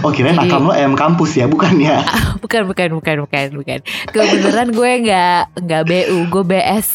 Oh 0.00 0.10
kirain 0.10 0.36
Jadi- 0.36 0.46
akam 0.46 0.68
lo 0.68 0.72
ayam 0.72 0.92
kampus 0.92 1.34
ya, 1.34 1.46
bukan 1.46 1.80
ya? 1.80 2.04
Bukan 2.38 2.66
bukan 2.66 2.88
bukan 2.94 3.13
bukan 3.20 3.46
bukan. 3.54 3.78
Kebenaran 4.08 4.68
gue 4.70 4.90
nggak 5.02 5.42
nggak 5.60 5.82
BU, 5.84 6.18
gue 6.28 6.44
BS. 6.44 6.88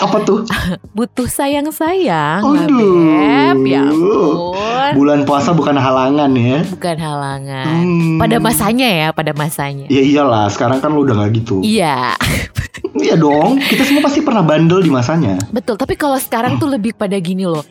Apa 0.00 0.22
tuh? 0.22 0.46
Butuh 0.96 1.26
sayang 1.26 1.68
sayang, 1.70 2.40
Aduh. 2.40 3.20
Beb. 3.52 3.58
Ya 3.66 3.84
ampun. 3.84 4.92
Bulan 4.96 5.22
puasa 5.22 5.52
bukan 5.52 5.76
halangan 5.76 6.32
ya. 6.32 6.64
Bukan 6.66 6.96
halangan. 6.96 7.84
Hmm. 7.84 8.16
Pada 8.16 8.36
masanya 8.38 8.88
ya, 8.88 9.08
pada 9.10 9.32
masanya. 9.32 9.86
Ya 9.86 10.00
iyalah, 10.00 10.48
sekarang 10.48 10.78
kan 10.78 10.90
lo 10.90 11.04
udah 11.04 11.14
nggak 11.16 11.30
gitu. 11.38 11.60
Iya, 11.60 12.14
Iya 12.96 13.14
dong, 13.14 13.60
kita 13.60 13.82
semua 13.82 14.02
pasti 14.02 14.20
pernah 14.20 14.40
bandel 14.40 14.80
di 14.80 14.90
masanya. 14.90 15.36
betul. 15.50 15.76
Tapi 15.76 15.94
kalau 15.94 16.16
sekarang 16.16 16.56
tuh 16.56 16.68
lebih 16.68 16.92
pada 16.92 17.16
gini 17.16 17.44
loh. 17.44 17.62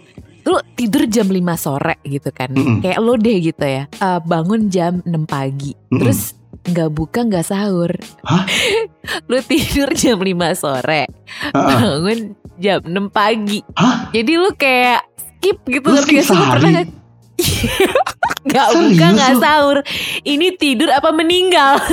Lu 0.41 0.55
tidur 0.73 1.05
jam 1.05 1.27
5 1.27 1.35
sore 1.55 1.99
gitu 2.01 2.31
kan. 2.31 2.49
Mm-mm. 2.49 2.79
Kayak 2.81 2.99
lo 2.99 3.13
deh 3.13 3.37
gitu 3.37 3.61
ya. 3.61 3.85
Eh, 3.85 4.19
bangun 4.23 4.71
jam 4.71 5.03
6 5.03 5.11
pagi. 5.27 5.75
Mm-mm. 5.75 5.99
Terus 5.99 6.33
nggak 6.59 6.89
buka 6.91 7.25
nggak 7.25 7.45
sahur. 7.45 7.91
Hah? 8.23 8.43
lu 9.29 9.39
tidur 9.41 9.89
jam 9.93 10.19
5 10.19 10.29
sore. 10.53 11.07
Heeh. 11.07 11.53
Bangun 11.53 12.19
jam 12.57 12.79
6 12.83 13.09
pagi. 13.09 13.59
Hah? 13.73 14.11
Jadi 14.11 14.31
lu 14.35 14.49
kayak 14.53 15.01
skip 15.17 15.57
gitu 15.65 15.87
Lu 15.87 15.99
skip? 16.03 16.23
Lu 16.27 16.35
pernah 16.45 16.83
sehari? 16.83 16.97
nggak- 18.49 18.69
buka 18.75 19.07
nggak 19.15 19.31
lu? 19.31 19.41
sahur. 19.41 19.77
Ini 20.21 20.47
tidur 20.55 20.91
apa 20.91 21.09
meninggal? 21.15 21.79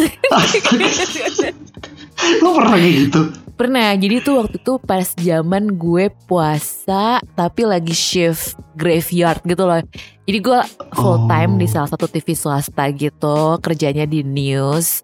Lo 2.43 2.49
pernah 2.57 2.77
kayak 2.77 2.95
gitu? 3.07 3.21
Pernah, 3.57 3.97
jadi 3.97 4.21
tuh 4.21 4.45
waktu 4.45 4.61
itu 4.61 4.77
pas 4.77 5.09
zaman 5.17 5.81
gue 5.81 6.13
puasa 6.29 7.25
tapi 7.33 7.65
lagi 7.65 7.97
shift 7.97 8.53
graveyard 8.77 9.41
gitu 9.43 9.65
loh. 9.65 9.81
Jadi 10.29 10.39
gue 10.39 10.61
full 10.93 11.25
time 11.25 11.57
Oh. 11.57 11.59
di 11.59 11.67
salah 11.67 11.89
satu 11.89 12.05
TV 12.05 12.37
swasta 12.37 12.85
gitu, 12.93 13.57
kerjanya 13.59 14.05
di 14.05 14.21
news 14.21 15.01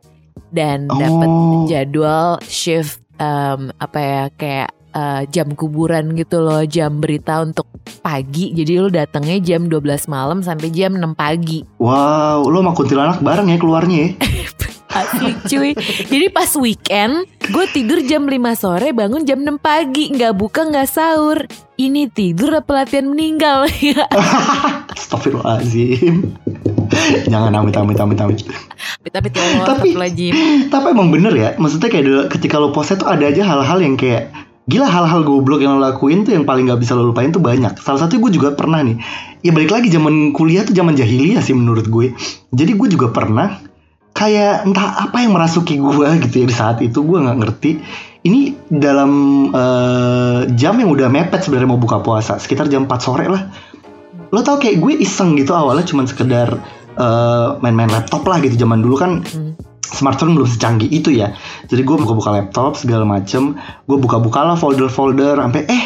dan 0.53 0.85
dapat 0.85 1.29
Oh. 1.33 1.65
jadwal 1.65 2.37
shift 2.45 3.01
em, 3.17 3.73
apa 3.75 3.99
ya 3.99 4.23
kayak 4.31 4.71
eh, 4.93 5.23
jam 5.33 5.49
kuburan 5.57 6.13
gitu 6.13 6.45
loh, 6.45 6.61
jam 6.69 7.01
berita 7.01 7.41
untuk 7.41 7.65
pagi. 8.05 8.53
Jadi 8.53 8.73
lu 8.77 8.93
datangnya 8.93 9.41
jam 9.41 9.65
12 9.65 10.05
malam 10.05 10.45
sampai 10.45 10.69
jam 10.69 10.93
6 10.93 11.17
pagi. 11.17 11.65
Wow, 11.81 12.45
lo 12.45 12.61
sama 12.61 12.77
kuntilanak 12.77 13.25
bareng 13.25 13.49
ya 13.49 13.57
keluarnya 13.57 13.97
ya? 13.97 14.09
Asli 14.93 15.33
cuy. 15.49 15.71
Jadi 16.07 16.27
pas 16.29 16.49
weekend 16.61 17.25
Gue 17.49 17.65
tidur 17.73 17.99
jam 18.05 18.29
5 18.29 18.37
sore 18.55 18.93
Bangun 18.93 19.25
jam 19.25 19.41
6 19.41 19.57
pagi. 19.59 20.13
Nggak 20.13 20.33
buka 20.37 20.69
nggak 20.69 20.89
sahur. 20.89 21.49
Ini 21.81 22.13
tidur 22.13 22.53
apa 22.53 22.85
latihan 22.85 23.09
meninggal? 23.09 23.67
Astagfirullahaladzim. 24.95 26.37
Jangan 27.27 27.53
amit 27.57 27.75
amit 27.75 27.99
amit 27.99 28.21
amit 28.21 28.39
Tapi 29.09 29.29
ya 29.33 29.41
Allah 29.41 29.67
Tapi-. 29.75 29.97
Tapi 30.69 30.87
emang 30.93 31.09
bener 31.09 31.33
ya. 31.33 31.49
Maksudnya 31.57 31.89
kayak 31.89 32.05
dulu- 32.05 32.29
ketika 32.29 32.61
lo 32.61 32.71
puasa 32.71 32.95
tuh 32.95 33.09
ada 33.09 33.25
aja 33.27 33.43
hal-hal 33.43 33.81
yang 33.81 33.97
kayak 33.97 34.31
Gila 34.63 34.87
hal-hal 34.87 35.27
goblok 35.27 35.59
yang 35.59 35.75
lo 35.75 35.83
lakuin 35.83 36.23
tuh 36.23 36.39
yang 36.39 36.47
paling 36.47 36.71
gak 36.71 36.79
bisa 36.79 36.95
lo 36.95 37.11
lupain 37.11 37.35
tuh 37.35 37.43
banyak. 37.43 37.83
Salah 37.83 38.07
satunya 38.07 38.23
gue 38.23 38.33
juga 38.39 38.49
pernah 38.55 38.79
nih. 38.79 38.95
Ya 39.43 39.51
balik 39.51 39.75
lagi 39.75 39.91
zaman 39.91 40.31
kuliah 40.31 40.63
tuh 40.63 40.71
zaman 40.71 40.95
jahiliyah 40.95 41.43
sih 41.43 41.51
menurut 41.51 41.91
gue. 41.91 42.15
Jadi 42.55 42.71
gue 42.79 42.89
juga 42.95 43.11
pernah 43.11 43.59
Kayak 44.13 44.69
entah 44.69 45.09
apa 45.09 45.25
yang 45.25 45.33
merasuki 45.33 45.81
gue 45.81 46.09
gitu 46.29 46.45
ya 46.45 46.47
di 46.47 46.57
saat 46.57 46.79
itu 46.85 47.03
gue 47.03 47.19
nggak 47.19 47.39
ngerti. 47.41 47.71
Ini 48.23 48.71
dalam 48.71 49.11
eh, 49.51 50.41
jam 50.55 50.79
yang 50.79 50.95
udah 50.95 51.11
mepet 51.11 51.43
sebenarnya 51.43 51.75
mau 51.75 51.81
buka 51.83 51.99
puasa 52.07 52.39
Sekitar 52.39 52.71
jam 52.71 52.87
4 52.87 53.03
sore 53.03 53.27
lah. 53.27 53.51
Lo 54.31 54.41
tau 54.47 54.63
kayak 54.63 54.79
gue 54.79 54.95
iseng 55.03 55.35
gitu 55.35 55.53
awalnya 55.53 55.83
cuman 55.83 56.07
sekedar 56.07 56.55
eh, 56.97 57.49
main-main 57.59 57.91
laptop 57.91 58.23
lah 58.29 58.39
gitu 58.39 58.55
zaman 58.57 58.81
dulu 58.85 58.97
kan. 58.99 59.25
Hmm. 59.27 59.55
smartphone 59.93 60.33
belum 60.33 60.49
secanggih 60.49 60.89
itu 60.89 61.13
ya. 61.13 61.37
Jadi 61.69 61.85
gue 61.85 61.97
buka-buka 62.01 62.33
laptop 62.33 62.81
segala 62.81 63.05
macem 63.05 63.61
gue 63.85 63.99
buka-buka 64.01 64.41
lah 64.41 64.57
folder-folder 64.57 65.37
sampai 65.37 65.69
eh 65.69 65.85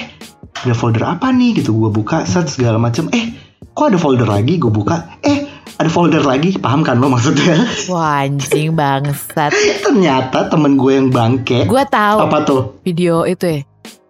ada 0.62 0.74
folder 0.78 1.02
apa 1.02 1.34
nih? 1.34 1.58
Gitu 1.58 1.74
gue 1.74 1.90
buka 1.90 2.22
set 2.22 2.46
segala 2.46 2.78
macem. 2.78 3.10
Eh 3.10 3.34
kok 3.74 3.90
ada 3.90 3.98
folder 3.98 4.30
lagi? 4.30 4.62
Gue 4.62 4.70
buka. 4.70 5.18
Eh 5.26 5.55
ada 5.86 5.94
folder 5.94 6.26
lagi 6.26 6.58
paham 6.58 6.82
kan 6.82 6.98
lo 6.98 7.06
maksudnya? 7.06 7.62
Wah 7.94 8.26
anjing 8.26 8.74
bangsat. 8.74 9.54
Ternyata 9.86 10.50
temen 10.50 10.74
gue 10.74 10.98
yang 10.98 11.14
bangke. 11.14 11.62
Gue 11.62 11.86
tahu. 11.86 12.26
Apa 12.26 12.42
tuh? 12.42 12.82
Video 12.82 13.22
itu 13.22 13.46
ya? 13.46 13.60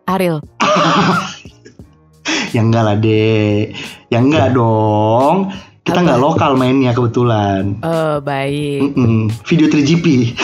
Ariel. 0.09 0.41
Ya 2.51 2.65
enggak 2.65 2.89
lah 2.89 2.97
deh 2.97 3.77
ya 4.09 4.19
enggak 4.19 4.57
dong. 4.57 5.53
Kita 5.85 6.01
nggak 6.01 6.19
lokal 6.19 6.57
mainnya 6.57 6.97
kebetulan. 6.97 7.77
Oh 7.85 8.19
baik. 8.25 8.97
Mm-mm. 8.97 9.29
video 9.45 9.69
3GP 9.69 10.35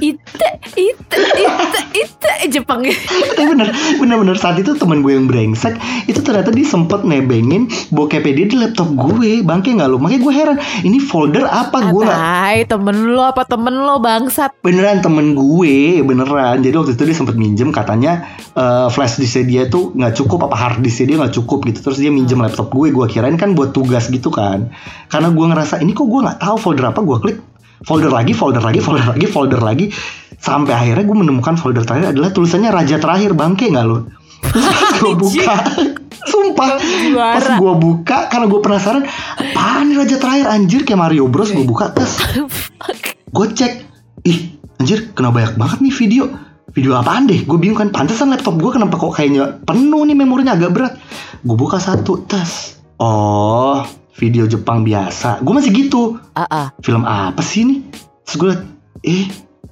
Ite 0.00 0.50
Ite 1.10 1.40
Ite 1.42 1.80
Ite 1.90 2.32
Jepang. 2.50 2.86
Tapi 3.36 3.44
bener, 3.44 3.74
bener-bener 3.98 4.36
saat 4.38 4.56
itu 4.62 4.78
temen 4.78 5.02
gue 5.02 5.12
yang 5.12 5.26
brengsek 5.26 5.76
Itu 6.06 6.22
ternyata 6.22 6.54
dia 6.54 6.64
sempet 6.66 7.02
nebengin 7.02 7.66
bokepnya 7.90 8.32
dia 8.42 8.46
di 8.46 8.56
laptop 8.56 8.94
gue. 8.94 9.42
Bangke 9.42 9.74
gak 9.74 9.90
lu? 9.90 9.98
Makanya 9.98 10.20
gue 10.22 10.32
heran 10.34 10.56
Ini 10.86 10.98
folder 11.02 11.44
apa? 11.50 11.90
Gue? 11.90 12.06
Atai 12.06 12.64
temen 12.64 13.12
lo 13.12 13.26
apa 13.26 13.42
temen 13.44 13.74
lo 13.74 13.98
bangsat? 13.98 14.54
Beneran 14.62 15.02
temen 15.02 15.34
gue 15.34 16.00
Beneran. 16.06 16.62
Jadi 16.62 16.74
waktu 16.74 16.92
itu 16.94 17.02
dia 17.02 17.16
sempet 17.16 17.34
minjem 17.34 17.74
Katanya 17.74 18.24
eh, 18.54 18.88
flash 18.88 19.18
disknya 19.18 19.44
dia 19.44 19.62
tuh 19.66 19.92
gak 19.98 20.14
cukup 20.14 20.46
Apa 20.46 20.56
hard 20.56 20.78
disknya 20.80 21.14
dia 21.14 21.16
gak 21.26 21.34
cukup 21.34 21.66
gitu. 21.66 21.90
Terus 21.90 21.98
dia 21.98 22.14
minjem 22.14 22.38
laptop 22.38 22.70
gue 22.70 22.94
Gue 22.94 23.06
kirain 23.10 23.34
kan 23.34 23.58
buat 23.58 23.74
tugas 23.74 24.06
gitu 24.08 24.30
kan. 24.30 24.70
Karena 25.10 25.34
gue 25.34 25.46
ngerasa 25.50 25.82
Ini 25.82 25.90
kok 25.90 26.06
gue 26.06 26.20
gak 26.22 26.38
tahu 26.38 26.56
folder 26.56 26.94
apa? 26.94 27.02
Gue 27.02 27.18
klik 27.18 27.49
folder 27.84 28.12
lagi, 28.12 28.32
folder 28.36 28.62
lagi, 28.62 28.80
folder 28.80 29.06
lagi, 29.16 29.26
folder 29.26 29.60
lagi. 29.60 29.86
Sampai 30.40 30.72
akhirnya 30.72 31.04
gue 31.04 31.16
menemukan 31.20 31.60
folder 31.60 31.84
terakhir 31.84 32.16
adalah 32.16 32.32
tulisannya 32.32 32.72
Raja 32.72 32.96
Terakhir 32.96 33.36
Bangke 33.36 33.68
gak 33.68 33.84
lu? 33.84 34.08
gue 35.04 35.14
buka 35.20 35.56
Sumpah. 36.24 36.80
Pas 36.80 36.80
Juara. 36.80 37.60
Gue 37.60 37.74
buka 37.76 38.18
Karena 38.32 38.48
gue 38.48 38.60
penasaran 38.64 39.04
Apaan 39.36 39.92
nih 39.92 39.96
Raja 40.00 40.16
Terakhir? 40.16 40.48
Anjir 40.48 40.88
kayak 40.88 40.96
Mario 40.96 41.28
Bros 41.28 41.52
Gue 41.52 41.68
buka 41.68 41.92
Terus 41.92 42.16
gue 43.36 43.46
cek 43.52 43.72
ih 44.26 44.58
anjir 44.80 45.12
kena 45.14 45.30
banyak 45.30 45.54
banget 45.54 45.78
nih 45.86 45.94
video. 45.94 46.24
Video 46.72 46.98
apaan 46.98 47.30
deh? 47.30 47.46
Gue 47.46 47.62
bingung 47.62 47.78
kan 47.78 47.94
pantesan 47.94 48.32
laptop 48.34 48.58
gue 48.58 48.74
kenapa 48.74 48.98
kok 48.98 49.14
kayaknya 49.14 49.60
penuh 49.62 50.02
nih 50.02 50.16
memorinya 50.18 50.58
agak 50.58 50.72
berat. 50.74 50.94
Gue 51.44 51.54
buka 51.54 51.78
satu 51.78 52.26
tes. 52.26 52.80
Oh 52.98 53.99
video 54.20 54.44
Jepang 54.44 54.84
biasa. 54.84 55.40
Gue 55.40 55.56
masih 55.56 55.72
gitu. 55.72 56.20
Ah 56.36 56.44
ah. 56.44 56.66
Film 56.84 57.08
apa 57.08 57.40
sih 57.40 57.64
ini? 57.64 57.88
Terus 58.28 58.36
gue 58.36 58.52
eh 59.08 59.24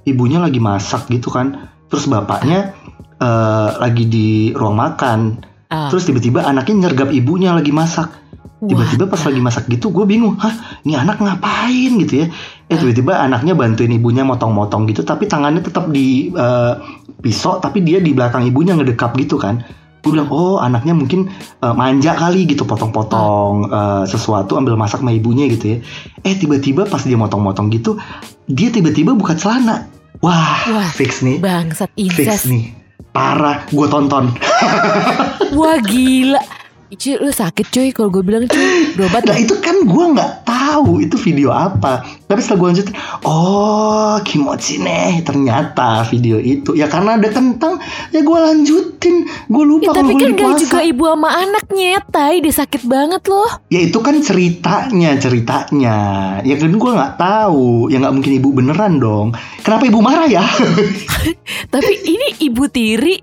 ibunya 0.09 0.41
lagi 0.41 0.57
masak 0.57 1.05
gitu 1.13 1.29
kan. 1.29 1.69
Terus 1.85 2.09
bapaknya 2.09 2.73
eh, 3.21 3.69
lagi 3.77 4.09
di 4.09 4.27
ruang 4.57 4.73
makan. 4.73 5.45
Ah. 5.69 5.85
terus 5.85 6.09
tiba-tiba 6.09 6.41
anaknya 6.49 6.89
nyergap 6.89 7.13
ibunya 7.13 7.53
lagi 7.53 7.69
masak. 7.69 8.09
Tiba-tiba 8.59 9.05
pas 9.05 9.21
lagi 9.21 9.37
masak 9.37 9.69
gitu 9.69 9.93
gue 9.93 10.03
bingung 10.03 10.35
hah 10.41 10.81
ini 10.81 10.97
anak 10.97 11.21
ngapain? 11.21 11.93
gitu 12.01 12.25
ya. 12.25 12.27
Eh 12.73 12.77
tiba-tiba 12.81 13.21
anaknya 13.21 13.53
bantuin 13.53 13.93
ibunya 13.93 14.25
motong-motong 14.25 14.89
gitu 14.89 15.05
tapi 15.05 15.29
tangannya 15.29 15.61
tetap 15.61 15.93
di 15.93 16.33
eh, 16.33 16.73
pisau 17.21 17.61
tapi 17.61 17.85
dia 17.85 18.01
di 18.01 18.17
belakang 18.17 18.49
ibunya 18.49 18.73
ngedekap 18.73 19.13
gitu 19.13 19.37
kan 19.37 19.61
gue 19.99 20.11
bilang 20.15 20.31
oh 20.31 20.63
anaknya 20.63 20.95
mungkin 20.95 21.27
eh, 21.59 21.73
manja 21.75 22.15
kali 22.15 22.47
gitu 22.47 22.63
potong-potong 22.63 23.67
eh, 23.67 24.03
sesuatu 24.07 24.55
ambil 24.55 24.79
masak 24.79 25.03
sama 25.03 25.11
ibunya 25.11 25.47
gitu 25.51 25.75
ya. 25.75 25.77
Eh 26.23 26.35
tiba-tiba 26.39 26.87
pas 26.87 27.03
dia 27.03 27.19
motong-motong 27.19 27.67
gitu 27.71 27.99
dia 28.49 28.73
tiba-tiba 28.73 29.13
buka 29.13 29.37
celana. 29.37 29.85
Wah, 30.19 30.67
Wah, 30.67 30.89
fix 30.91 31.23
nih. 31.23 31.39
Bangsat 31.39 31.93
fix 31.95 32.43
nih. 32.49 32.75
Parah 33.15 33.63
gue 33.71 33.87
tonton. 33.87 34.35
Wah 35.55 35.77
gila. 35.79 36.41
Cuy 36.89 37.21
lu 37.21 37.29
sakit 37.29 37.69
cuy 37.69 37.89
kalau 37.93 38.09
gue 38.09 38.23
bilang 38.25 38.49
cuy. 38.49 38.67
Berobat 38.97 39.23
Nah 39.29 39.37
itu 39.37 39.55
kan 39.61 39.85
gue 39.85 40.05
nggak 40.17 40.31
tahu 40.43 40.58
itu 40.99 41.15
video 41.17 41.49
apa. 41.49 42.01
Tapi 42.25 42.39
setelah 42.39 42.59
gue 42.59 42.67
lanjutin, 42.69 42.95
oh 43.25 44.15
kimochi 44.21 44.77
nih 44.77 45.21
ternyata 45.21 46.05
video 46.05 46.37
itu 46.37 46.73
ya 46.73 46.85
karena 46.85 47.17
ada 47.17 47.29
kentang 47.29 47.81
ya 48.09 48.21
gue 48.21 48.37
lanjutin. 48.37 49.15
Gue 49.47 49.63
lupa 49.65 49.81
Ya, 49.81 49.89
kalau 49.91 50.01
tapi 50.05 50.13
kan 50.13 50.29
gak 50.29 50.39
puasa. 50.43 50.61
juga 50.61 50.79
ibu 50.83 51.03
sama 51.07 51.29
anaknya, 51.31 51.91
tai 52.05 52.37
dia 52.37 52.53
sakit 52.53 52.83
banget 52.85 53.23
loh. 53.25 53.49
Ya 53.67 53.79
itu 53.79 53.97
kan 53.97 54.15
ceritanya 54.19 55.17
ceritanya. 55.17 55.97
Ya 56.43 56.55
kan 56.55 56.69
gue 56.69 56.91
nggak 56.91 57.15
tahu. 57.15 57.89
Ya 57.89 57.97
nggak 57.97 58.13
mungkin 58.13 58.33
ibu 58.37 58.49
beneran 58.51 58.99
dong. 58.99 59.33
Kenapa 59.63 59.87
ibu 59.87 59.99
marah 59.99 60.27
ya? 60.27 60.43
Tapi 61.73 61.93
ini 62.03 62.27
ibu 62.43 62.67
tiri 62.67 63.15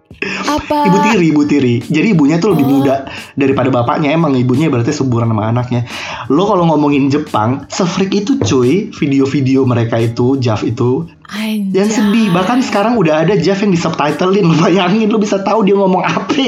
apa? 0.49 0.89
ibu 0.89 0.99
tiri, 1.05 1.27
ibu 1.29 1.43
tiri. 1.45 1.75
Jadi 1.85 2.07
ibunya 2.11 2.41
tuh 2.41 2.57
lebih 2.57 2.65
muda 2.65 3.05
daripada 3.37 3.69
bapaknya. 3.69 4.11
Emang 4.11 4.33
ibunya 4.33 4.67
berarti 4.67 4.91
seburan 4.91 5.29
sama 5.29 5.53
anaknya. 5.53 5.85
Lo 6.33 6.49
kalau 6.49 6.65
ngomongin 6.67 7.07
Jepang, 7.07 7.36
sefreak 7.69 8.13
itu 8.17 8.41
cuy. 8.41 8.89
Video-video 8.97 9.69
mereka 9.69 10.01
itu, 10.01 10.41
Jav 10.41 10.65
itu 10.65 11.05
Anjay. 11.27 11.75
Dan 11.75 11.91
sedih, 11.91 12.31
bahkan 12.31 12.63
sekarang 12.63 12.95
udah 12.95 13.27
ada 13.27 13.35
Jeff 13.35 13.59
yang 13.59 13.75
di 13.75 13.81
subtitlein 13.81 14.47
bayangin, 14.63 15.11
lu 15.11 15.19
bisa 15.19 15.43
tahu 15.43 15.67
dia 15.67 15.75
ngomong 15.75 16.07
apa 16.07 16.31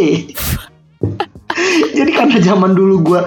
Jadi 1.98 2.14
karena 2.14 2.38
zaman 2.38 2.78
dulu 2.78 3.02
gue 3.02 3.20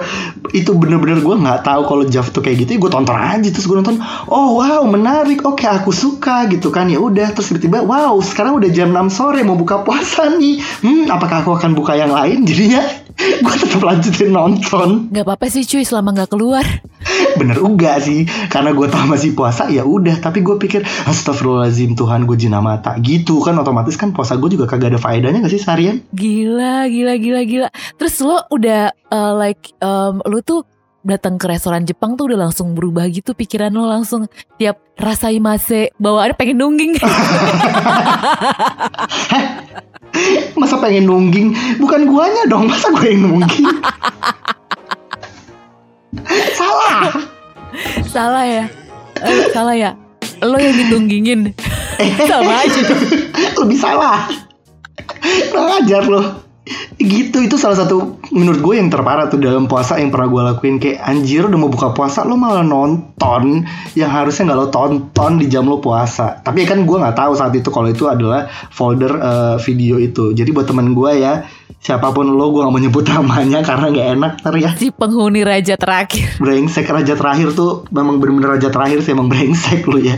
itu 0.56 0.72
bener-bener 0.72 1.20
gue 1.20 1.36
nggak 1.36 1.68
tahu 1.68 1.84
kalau 1.84 2.04
Jeff 2.08 2.32
tuh 2.32 2.40
kayak 2.40 2.64
gitu, 2.64 2.80
gue 2.80 2.88
tonton 2.88 3.12
aja 3.12 3.44
terus 3.44 3.68
gue 3.68 3.76
nonton, 3.76 4.00
oh 4.32 4.56
wow 4.56 4.80
menarik, 4.88 5.44
oke 5.44 5.60
aku 5.68 5.92
suka 5.92 6.48
gitu 6.48 6.72
kan 6.72 6.88
ya 6.88 6.96
udah 6.96 7.36
terus 7.36 7.52
tiba-tiba 7.52 7.84
wow 7.84 8.16
sekarang 8.24 8.56
udah 8.56 8.72
jam 8.72 8.88
6 8.92 9.12
sore 9.12 9.44
mau 9.44 9.56
buka 9.60 9.84
puasa 9.84 10.32
nih, 10.32 10.64
hmm 10.80 11.12
apakah 11.12 11.44
aku 11.44 11.52
akan 11.52 11.76
buka 11.76 11.92
yang 11.92 12.12
lain? 12.12 12.48
Jadinya 12.48 12.80
gue 13.44 13.54
tetap 13.58 13.82
lanjutin 13.82 14.30
nonton, 14.34 15.08
Gak 15.12 15.24
apa-apa 15.24 15.46
sih 15.48 15.62
cuy 15.66 15.84
selama 15.86 16.14
gak 16.14 16.30
keluar. 16.34 16.64
bener 17.40 17.58
enggak 17.58 18.02
sih? 18.02 18.26
Karena 18.50 18.74
gue 18.74 18.86
tahu 18.86 19.04
masih 19.08 19.34
puasa 19.34 19.68
ya 19.70 19.86
udah. 19.86 20.18
Tapi 20.18 20.42
gue 20.44 20.56
pikir 20.58 20.82
astagfirullahaladzim 21.06 21.94
Tuhan 21.98 22.26
gue 22.26 22.36
jina 22.38 22.58
mata. 22.62 22.94
Gitu 22.98 23.40
kan 23.42 23.58
otomatis 23.58 23.94
kan 23.98 24.14
puasa 24.14 24.38
gue 24.38 24.54
juga 24.54 24.68
kagak 24.68 24.96
ada 24.96 25.00
faedahnya 25.00 25.44
gak 25.44 25.52
sih 25.52 25.62
seharian? 25.62 26.02
Gila, 26.14 26.86
gila, 26.90 27.14
gila, 27.18 27.40
gila. 27.46 27.68
Terus 27.98 28.14
lo 28.22 28.42
udah 28.50 28.92
uh, 29.10 29.32
like 29.38 29.72
um, 29.82 30.22
lo 30.26 30.42
tuh 30.42 30.66
datang 31.02 31.38
ke 31.38 31.46
restoran 31.50 31.84
Jepang 31.84 32.16
tuh 32.16 32.24
udah 32.30 32.36
langsung 32.48 32.74
berubah 32.74 33.08
gitu 33.10 33.34
pikiran 33.34 33.74
lo 33.74 33.86
langsung 33.86 34.26
tiap 34.56 34.78
rasai 34.98 35.40
mase 35.42 35.90
bawaannya 35.98 36.34
pengen 36.38 36.58
nungging. 36.62 36.94
masa 40.60 40.76
pengen 40.76 41.08
nungging 41.08 41.56
bukan 41.80 42.04
guanya 42.04 42.44
dong 42.44 42.68
masa 42.68 42.92
gue 42.92 43.16
yang 43.16 43.32
nungging 43.32 43.64
salah 46.60 47.08
salah 48.04 48.44
ya. 48.44 48.68
Eh, 49.24 49.48
salah 49.56 49.72
ya. 49.72 49.96
Lo 50.44 50.60
yang 50.60 50.76
ditunggingin. 50.76 51.56
Sama 52.28 52.60
aja 52.66 52.82
lebih 53.62 53.78
salah 53.78 54.26
kurang 55.50 55.70
ajar 55.82 56.02
loh 56.06 56.26
gitu 57.02 57.42
itu 57.42 57.58
salah 57.58 57.74
satu 57.74 58.22
menurut 58.30 58.62
gue 58.62 58.74
yang 58.78 58.86
terparah 58.86 59.26
tuh 59.26 59.42
dalam 59.42 59.66
puasa 59.66 59.98
yang 59.98 60.14
pernah 60.14 60.30
gue 60.30 60.42
lakuin. 60.54 60.76
Kayak 60.78 60.98
anjir 61.02 61.42
udah 61.50 61.58
mau 61.58 61.70
buka 61.70 61.90
puasa 61.90 62.22
lo 62.22 62.38
malah 62.38 62.62
nonton 62.62 63.66
yang 63.98 64.10
harusnya 64.10 64.50
nggak 64.50 64.58
lo 64.58 64.68
tonton 64.70 65.42
di 65.42 65.50
jam 65.50 65.66
lo 65.66 65.82
puasa. 65.82 66.38
Tapi 66.38 66.62
kan 66.62 66.86
gue 66.86 66.96
nggak 66.96 67.18
tahu 67.18 67.32
saat 67.34 67.52
itu 67.58 67.68
kalau 67.74 67.90
itu 67.90 68.06
adalah 68.06 68.46
folder 68.70 69.12
eh, 69.18 69.56
video 69.66 69.98
itu. 69.98 70.30
Jadi 70.30 70.50
buat 70.54 70.70
temen 70.70 70.94
gue 70.94 71.12
ya 71.18 71.42
siapa 71.82 72.14
pun 72.14 72.30
lo 72.30 72.54
gue 72.54 72.62
gak 72.62 72.70
mau 72.70 72.78
nyebut 72.78 73.02
namanya 73.10 73.58
karena 73.66 73.86
nggak 73.90 74.08
enak 74.18 74.32
ntar 74.46 74.54
ya. 74.54 74.70
Si 74.78 74.94
penghuni 74.94 75.42
raja 75.42 75.74
terakhir. 75.74 76.38
brengsek 76.38 76.86
raja 76.86 77.18
terakhir 77.18 77.58
tuh 77.58 77.82
memang 77.90 78.22
bener-bener 78.22 78.54
raja 78.54 78.70
terakhir 78.70 79.02
sih 79.02 79.10
emang 79.18 79.26
brengsek 79.26 79.82
lo 79.90 79.98
ya 79.98 80.14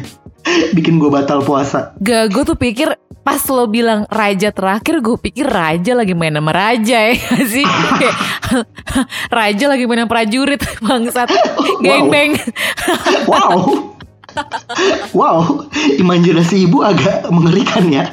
bikin 0.76 1.00
gue 1.00 1.08
batal 1.08 1.40
puasa 1.40 1.96
Gak, 2.00 2.32
gue 2.32 2.42
tuh 2.44 2.58
pikir 2.58 2.88
pas 3.24 3.40
lo 3.48 3.64
bilang 3.64 4.04
raja 4.12 4.52
terakhir, 4.52 5.00
gue 5.00 5.16
pikir 5.16 5.48
raja 5.48 5.96
lagi 5.96 6.12
main 6.12 6.36
sama 6.36 6.52
raja 6.52 6.98
ya 7.08 7.16
sih. 7.48 7.64
Raja 9.32 9.64
lagi 9.66 9.88
main 9.88 10.04
sama 10.04 10.12
prajurit 10.12 10.60
bangsat. 10.84 11.32
Geng 11.80 12.12
beng. 12.12 12.36
Wow. 13.24 13.90
wow, 15.14 15.38
imajinasi 15.96 16.68
ibu 16.68 16.84
agak 16.84 17.24
mengerikan 17.32 17.88
ya. 17.88 18.12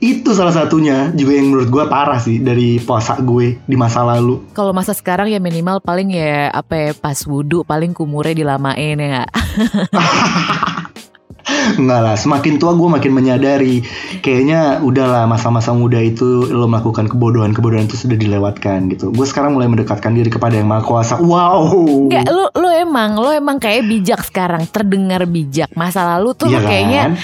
Itu 0.00 0.32
salah 0.32 0.54
satunya 0.54 1.10
juga 1.12 1.36
yang 1.36 1.50
menurut 1.52 1.68
gue 1.68 1.84
parah 1.90 2.22
sih 2.22 2.40
dari 2.40 2.78
puasa 2.80 3.18
gue 3.20 3.58
di 3.68 3.76
masa 3.76 4.06
lalu. 4.06 4.48
Kalau 4.56 4.72
masa 4.72 4.96
sekarang 4.96 5.28
ya 5.28 5.42
minimal 5.42 5.82
paling 5.82 6.14
ya 6.14 6.48
apa 6.54 6.74
ya 6.78 6.90
pas 6.96 7.18
wudhu 7.26 7.66
paling 7.66 7.92
kumurnya 7.92 8.34
dilamain 8.38 8.96
ya? 8.96 9.24
Enggak 11.78 12.00
lah, 12.02 12.16
semakin 12.18 12.58
tua 12.58 12.74
gue 12.74 12.88
makin 12.90 13.12
menyadari 13.14 13.82
Kayaknya 14.22 14.82
udahlah 14.82 15.30
masa-masa 15.30 15.70
muda 15.70 16.02
itu 16.02 16.50
Lo 16.50 16.66
melakukan 16.66 17.06
kebodohan-kebodohan 17.06 17.86
itu 17.86 17.98
sudah 17.98 18.18
dilewatkan 18.18 18.90
gitu 18.90 19.14
Gue 19.14 19.26
sekarang 19.26 19.54
mulai 19.54 19.70
mendekatkan 19.70 20.10
diri 20.14 20.30
kepada 20.30 20.58
yang 20.58 20.66
maha 20.66 20.82
kuasa 20.82 21.22
Wow 21.22 21.70
Enggak, 22.10 22.26
lo 22.30 22.50
lo 22.54 22.68
emang 22.70 23.18
lo 23.18 23.30
emang 23.30 23.58
kayak 23.62 23.86
bijak 23.86 24.20
sekarang, 24.26 24.66
terdengar 24.68 25.24
bijak. 25.28 25.70
Masa 25.74 26.16
lalu 26.16 26.34
tuh 26.34 26.50
lo 26.50 26.58
kayaknya? 26.62 27.14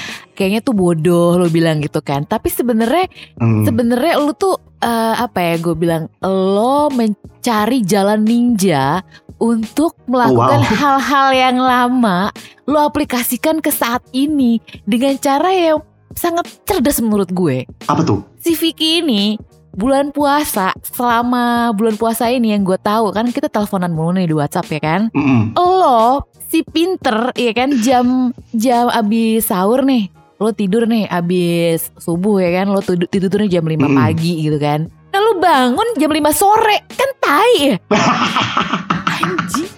Kayaknya 0.42 0.58
tuh 0.58 0.74
bodoh 0.74 1.38
lo 1.38 1.46
bilang 1.46 1.78
gitu 1.78 2.02
kan. 2.02 2.26
Tapi 2.26 2.50
sebenarnya 2.50 3.06
Hmm. 3.38 3.62
sebenarnya 3.62 4.18
lo 4.18 4.34
tuh 4.34 4.58
eh, 4.78 5.14
apa 5.14 5.38
ya 5.38 5.54
gue 5.56 5.78
bilang 5.78 6.10
lo 6.20 6.90
mencari 6.90 7.86
jalan 7.86 8.26
ninja 8.26 9.06
untuk 9.38 9.94
melakukan 10.04 10.58
Wow. 10.60 10.74
hal-hal 10.74 11.28
yang 11.30 11.56
lama 11.56 12.34
lo 12.66 12.82
aplikasikan 12.82 13.58
ke 13.58 13.70
saat 13.70 14.02
ini 14.10 14.58
dengan 14.82 15.14
cara 15.16 15.50
yang 15.50 15.78
sangat 16.12 16.50
cerdas 16.62 16.98
menurut 16.98 17.30
gue. 17.30 17.62
Apa 17.86 18.02
tuh? 18.02 18.26
Si 18.38 18.52
Vicky 18.52 19.00
ini 19.00 19.38
bulan 19.72 20.12
puasa 20.12 20.76
selama 20.84 21.72
bulan 21.72 21.96
puasa 21.96 22.28
ini 22.28 22.52
yang 22.52 22.60
gue 22.60 22.76
tahu 22.76 23.08
kan 23.08 23.30
kita 23.30 23.48
teleponan 23.48 23.88
mulu 23.88 24.12
nih 24.14 24.28
di 24.28 24.34
WhatsApp 24.36 24.68
ya 24.68 24.80
kan. 24.82 25.00
Mm-mm. 25.10 25.56
Lo 25.56 26.26
si 26.46 26.60
pinter 26.62 27.32
ya 27.32 27.52
kan 27.52 27.80
jam 27.80 28.06
jam 28.52 28.92
abis 28.92 29.48
sahur 29.48 29.80
nih 29.82 30.12
lo 30.42 30.50
tidur 30.50 30.90
nih 30.90 31.06
abis 31.06 31.94
subuh 31.94 32.42
ya 32.42 32.50
kan 32.62 32.74
lo 32.74 32.82
tidur 32.82 33.06
tidurnya 33.06 33.58
jam 33.58 33.64
5 33.64 33.78
Mm-mm. 33.78 33.94
pagi 33.94 34.32
gitu 34.42 34.58
kan. 34.58 34.90
Nah 34.90 35.20
lo 35.22 35.38
bangun 35.38 35.88
jam 35.94 36.10
5 36.10 36.18
sore 36.34 36.82
kan 36.90 37.10
tai 37.22 37.54
ya. 37.62 37.76
Anjing. 39.22 39.70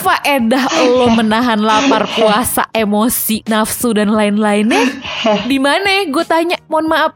Faedah 0.00 0.64
lo 0.96 1.12
menahan 1.12 1.60
lapar, 1.60 2.08
puasa, 2.08 2.66
emosi, 2.72 3.44
nafsu 3.46 3.92
dan 3.94 4.10
lain-lainnya 4.10 4.80
di 5.44 5.60
mana? 5.60 6.08
Gue 6.08 6.24
tanya, 6.24 6.56
mohon 6.66 6.88
maaf. 6.88 7.12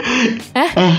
Eh, 0.54 0.94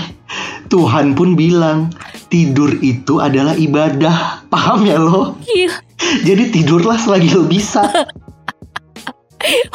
Tuhan 0.66 1.14
pun 1.14 1.38
bilang 1.38 1.94
tidur 2.28 2.74
itu 2.82 3.22
adalah 3.22 3.54
ibadah. 3.54 4.44
Paham 4.50 4.84
ya 4.84 4.98
lo? 4.98 5.38
Gila, 5.40 5.78
Jadi 6.26 6.44
tidurlah 6.52 6.98
selagi 6.98 7.32
lo 7.32 7.46
bisa 7.46 7.86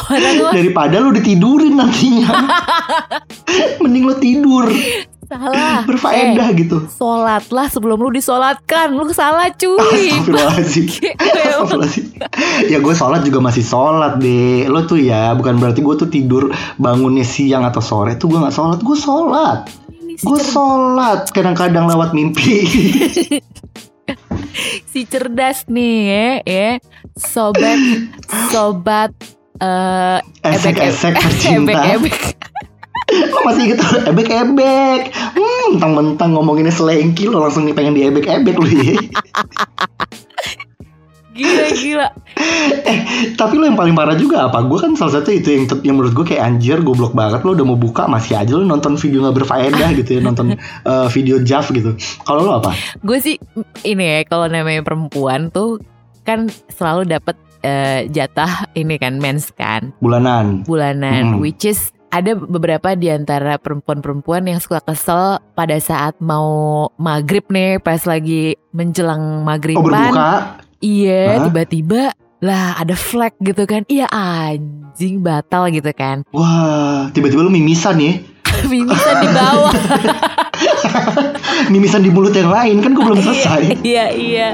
orang 0.09 0.35
lo 0.39 0.49
daripada 0.51 0.95
lo 0.99 1.09
ditidurin 1.15 1.77
nantinya. 1.77 2.27
Mending 3.83 4.03
lo 4.07 4.15
tidur 4.19 4.67
salah. 5.31 5.87
berfaedah 5.87 6.51
Eh, 6.51 6.55
gitu. 6.59 6.77
Sholatlah 6.91 7.71
sebelum 7.71 8.03
lu 8.03 8.11
disolatkan. 8.11 8.91
Lu 8.91 9.07
salah 9.15 9.47
cuy. 9.55 10.11
Astagfirullahaladzim 10.11 10.85
Astagfirullahaladzim 10.91 12.05
Ya 12.67 12.77
gue 12.83 12.95
sholat 12.95 13.21
juga 13.23 13.39
masih 13.39 13.63
sholat 13.63 14.19
deh 14.19 14.67
Lo 14.67 14.83
tuh 14.85 14.99
ya 14.99 15.31
Bukan 15.37 15.57
berarti 15.57 15.81
gue 15.81 15.95
tuh 15.95 16.09
tidur 16.11 16.51
Bangunnya 16.77 17.23
siang 17.23 17.63
atau 17.65 17.79
sore 17.79 18.19
Tuh 18.19 18.27
gue 18.29 18.39
gak 18.39 18.53
sholat 18.53 18.79
Gue 18.83 18.97
sholat 18.97 19.59
Gue 20.21 20.39
sholat 20.41 21.31
Kadang-kadang 21.31 21.89
lewat 21.89 22.13
mimpi 22.13 22.61
si 24.91 25.07
cerdas 25.07 25.71
nih 25.71 25.95
ya, 26.03 26.27
ya. 26.43 26.69
Sobat, 27.15 27.79
sobat 28.51 29.15
eh 29.61 30.17
Esek-esek 30.41 31.13
tercinta 31.21 31.85
ebek-ebek. 31.85 32.17
Lo 33.29 33.39
masih 33.47 33.63
inget 33.69 33.79
Ebek-ebek 34.09 35.01
Hmm 35.13 35.77
Mentang-mentang 35.77 36.33
ngomonginnya 36.33 36.73
selengki 36.73 37.29
Lo 37.29 37.45
langsung 37.45 37.69
pengen 37.69 37.93
diebek-ebek 37.93 38.57
lo 38.57 38.65
ya 38.65 38.97
Gila 41.31 41.67
gila. 41.79 42.07
Tapi 43.39 43.55
lo 43.55 43.63
yang 43.63 43.79
paling 43.79 43.95
parah 43.95 44.19
juga 44.19 44.51
apa? 44.51 44.67
Gue 44.67 44.83
kan 44.83 44.99
salah 44.99 45.15
satu 45.23 45.31
itu 45.31 45.47
yang, 45.47 45.63
yang 45.79 45.95
menurut 45.95 46.11
gue 46.11 46.25
kayak 46.27 46.43
anjir 46.43 46.83
goblok 46.83 47.15
banget 47.15 47.47
Lo 47.47 47.55
udah 47.55 47.63
mau 47.63 47.79
buka 47.79 48.03
masih 48.03 48.35
aja 48.35 48.51
lo 48.51 48.67
nonton 48.67 48.99
video 48.99 49.23
gak 49.23 49.39
berfaedah 49.39 49.89
gitu 50.03 50.19
ya 50.19 50.21
Nonton 50.21 50.59
eh, 50.59 51.07
video 51.15 51.39
Jav 51.39 51.71
gitu 51.71 51.95
Kalau 52.27 52.43
lo 52.43 52.59
apa? 52.59 52.75
Gue 52.99 53.23
sih 53.23 53.39
ini 53.87 54.03
ya 54.03 54.27
kalau 54.27 54.51
namanya 54.51 54.83
perempuan 54.83 55.47
tuh 55.55 55.79
kan 56.27 56.51
selalu 56.67 57.07
dapat 57.07 57.39
eh, 57.61 58.05
jatah 58.07 58.67
ini 58.73 58.97
kan 58.97 59.17
mens 59.17 59.49
kan 59.53 59.93
Bulanan 59.97 60.65
bulanan 60.65 61.37
Hmm. 61.37 61.39
which 61.39 61.63
is 61.63 61.89
ada 62.11 62.35
beberapa 62.35 62.91
di 62.91 63.07
antara 63.07 63.55
perempuan-perempuan 63.55 64.43
yang 64.43 64.59
suka 64.59 64.83
kesel 64.83 65.39
pada 65.55 65.79
saat 65.79 66.19
mau 66.19 66.91
maghrib 66.99 67.47
nih 67.47 67.79
pas 67.79 68.03
lagi 68.03 68.59
menjelang 68.69 69.39
Oh 69.39 69.47
maghriban 69.47 69.85
berbuka 69.87 70.31
iya 70.83 71.39
tiba-tiba 71.39 72.11
lah 72.41 72.73
ada 72.73 72.97
flag 72.97 73.37
gitu 73.37 73.69
kan. 73.69 73.85
Iya 73.85 74.09
anjing 74.09 75.21
batal 75.21 75.69
gitu 75.69 75.93
kan. 75.93 76.25
Wah, 76.33 77.05
tiba-tiba 77.13 77.45
lu 77.45 77.53
mimisan 77.53 78.01
ya. 78.01 78.17
Mimisan 78.65 79.15
di 79.21 79.29
bawah. 79.29 79.73
Mimisan 81.71 82.01
di 82.01 82.09
mulut 82.09 82.33
yang 82.33 82.49
lain 82.49 82.81
kan 82.81 82.97
gue 82.97 83.03
belum 83.05 83.21
selesai. 83.29 83.85
Iya 83.85 84.05
iya. 84.11 84.47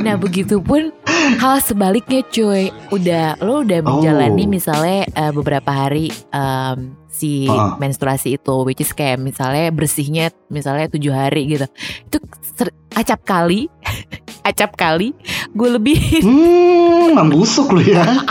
Nah 0.00 0.16
begitupun 0.16 0.90
hal 1.36 1.60
sebaliknya 1.60 2.24
cuy. 2.26 2.72
Udah 2.88 3.36
lo 3.38 3.60
udah 3.60 3.80
menjalani 3.80 4.44
Oh. 4.44 4.50
misalnya 4.50 5.04
eh, 5.06 5.30
beberapa 5.30 5.68
hari 5.68 6.08
em, 6.32 6.96
si 7.06 7.44
Ah. 7.46 7.76
menstruasi 7.76 8.34
itu, 8.34 8.54
which 8.64 8.80
is 8.80 8.90
kayak 8.90 9.18
misalnya 9.18 9.68
bersihnya 9.68 10.32
misalnya 10.48 10.88
tujuh 10.88 11.12
hari 11.12 11.46
gitu. 11.48 11.66
Itu 12.06 12.16
acap 12.92 13.20
kali, 13.22 13.68
acap 14.48 14.74
kali 14.74 15.12
gue 15.52 15.68
lebih. 15.70 16.00
Hmm, 16.24 17.16
membusuk 17.16 17.74
lu 17.74 17.82
ya. 17.82 18.24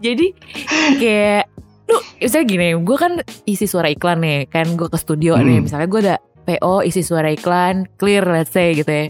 Jadi 0.00 0.32
kayak 0.98 1.46
lu 1.86 1.98
misalnya 2.18 2.46
gini, 2.48 2.66
gue 2.74 2.96
kan 2.96 3.12
isi 3.44 3.68
suara 3.68 3.86
iklan 3.86 4.18
nih, 4.18 4.48
kan 4.48 4.64
gue 4.74 4.88
ke 4.88 4.96
studio 4.96 5.36
nih, 5.36 5.60
Hmm. 5.60 5.64
misalnya 5.68 5.86
gue 5.86 6.00
ada 6.02 6.16
PO 6.42 6.82
isi 6.82 7.04
suara 7.04 7.30
iklan 7.30 7.86
clear 7.94 8.24
let's 8.24 8.50
say 8.50 8.74
gitu 8.74 8.90
ya. 8.90 9.06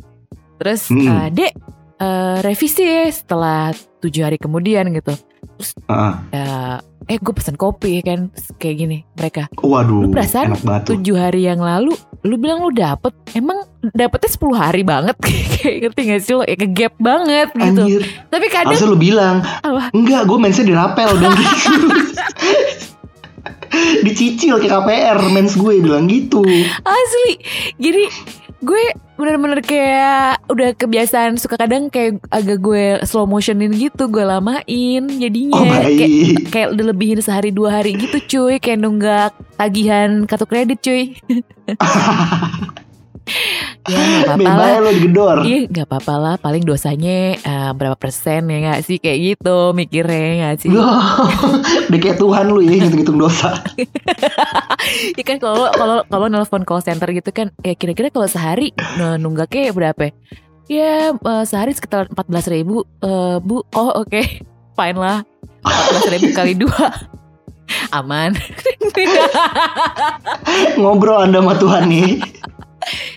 Terus 0.63 0.87
Hmm. 0.95 1.11
eh, 1.11 1.29
dek 1.35 1.53
eh, 1.99 2.37
revisi 2.39 2.87
ya 2.87 3.11
setelah 3.11 3.75
tujuh 3.99 4.23
hari 4.23 4.39
kemudian 4.39 4.95
gitu. 4.95 5.11
Heeh. 5.91 6.15
Eh, 6.31 6.77
eh 7.11 7.19
gue 7.19 7.35
pesan 7.35 7.59
kopi 7.59 7.99
kan 7.99 8.31
Terus 8.31 8.47
kayak 8.63 8.77
gini 8.79 8.99
mereka. 9.19 9.51
Waduh, 9.59 10.07
Lu 10.07 10.09
perasaan 10.15 10.55
tujuh 10.87 11.19
hari 11.19 11.51
yang 11.51 11.59
lalu 11.59 11.99
lu 12.23 12.39
bilang 12.39 12.63
lu 12.63 12.71
dapet 12.71 13.11
emang 13.35 13.67
dapetnya 13.91 14.31
10 14.31 14.55
hari 14.55 14.83
banget? 14.87 15.19
Kayak 15.59 15.91
ngerti 15.91 16.01
gak 16.07 16.21
sih 16.23 16.33
lo? 16.39 16.47
Ya 16.47 16.55
ke 16.55 16.69
gap 16.71 16.95
banget 17.03 17.51
gitu. 17.51 17.83
Anjir, 17.83 18.03
tapi 18.31 18.47
kadang 18.47 18.79
harusnya 18.79 18.91
lu 18.95 18.99
bilang 18.99 19.37
Apa? 19.43 19.91
Enggak, 19.91 20.23
gue 20.31 20.39
mensnya 20.39 20.63
di 20.63 20.75
rapel 20.79 21.11
dan 21.23 21.35
gitu 21.35 21.75
Dicicil 24.07 24.61
ke 24.61 24.69
KPR 24.69 25.19
mens 25.33 25.59
gue 25.59 25.81
bilang 25.81 26.07
gitu. 26.07 26.45
Asli. 26.87 27.31
Jadi 27.81 28.05
gue 28.63 28.85
bener-bener 29.19 29.61
kayak 29.63 30.43
udah 30.51 30.75
kebiasaan 30.79 31.39
suka 31.39 31.59
kadang 31.59 31.91
kayak 31.91 32.23
agak 32.31 32.59
gue 32.63 33.03
slow 33.07 33.27
motionin 33.27 33.75
gitu 33.75 34.07
gue 34.07 34.23
lamain 34.23 35.03
jadinya. 35.19 35.59
Oh 35.59 35.67
kayak 35.67 36.11
kayak 36.51 36.69
udah 36.75 36.85
lebihin 36.95 37.19
sehari 37.19 37.51
dua 37.51 37.83
hari 37.83 37.99
gitu 37.99 38.19
cuy. 38.23 38.63
Kayak 38.63 38.79
nunggak 38.83 39.31
tagihan 39.59 40.27
kartu 40.27 40.47
kredit 40.47 40.79
cuy 40.83 41.15
ya 43.91 43.99
nggak 43.99 44.39
apa-apa 44.39 44.53
lah. 44.59 44.79
lo 44.83 44.91
digedor 44.95 45.37
Iya 45.47 45.59
nggak 45.71 45.87
apa-apa 45.89 46.15
lah. 46.19 46.35
Paling 46.39 46.63
dosanya 46.67 47.39
eh, 47.39 47.71
berapa 47.75 47.95
persen 47.95 48.51
ya 48.51 48.59
nggak 48.69 48.81
sih? 48.83 48.97
Kayak 48.99 49.19
gitu 49.23 49.57
mikirnya 49.75 50.19
ya 50.19 50.33
nggak 50.39 50.57
sih? 50.59 50.69
Udah 51.91 51.99
kayak 52.03 52.19
Tuhan 52.19 52.45
lu 52.51 52.61
ya 52.63 52.71
ngitung-ngitung 52.79 53.19
dosa. 53.19 53.51
Ya 55.15 55.23
kan 55.23 55.39
kalau 55.39 55.71
kalau 55.71 56.03
kalau 56.11 56.27
nelfon 56.27 56.67
call 56.67 56.83
center 56.83 57.07
gitu 57.15 57.31
kan 57.31 57.55
ya 57.63 57.79
kira-kira 57.79 58.11
kalau 58.11 58.27
sehari 58.27 58.75
nah, 58.99 59.15
nunggaknya 59.15 59.71
berapa? 59.71 60.11
ya? 60.11 60.13
Ya 60.67 60.93
eh, 61.15 61.45
sehari 61.47 61.71
sekitar 61.71 62.11
14.000 62.11 62.51
ribu 62.51 62.83
Eh, 62.99 63.39
Bu. 63.39 63.63
Oh 63.79 64.03
oke. 64.03 64.23
Fine 64.75 64.99
lah. 64.99 65.23
14.000 65.63 66.15
ribu 66.19 66.27
kali 66.35 66.53
dua. 66.59 66.87
Aman. 67.95 68.35
Ngobrol 70.77 71.31
anda 71.31 71.39
sama 71.41 71.55
Tuhan 71.57 71.83
nih 71.89 72.11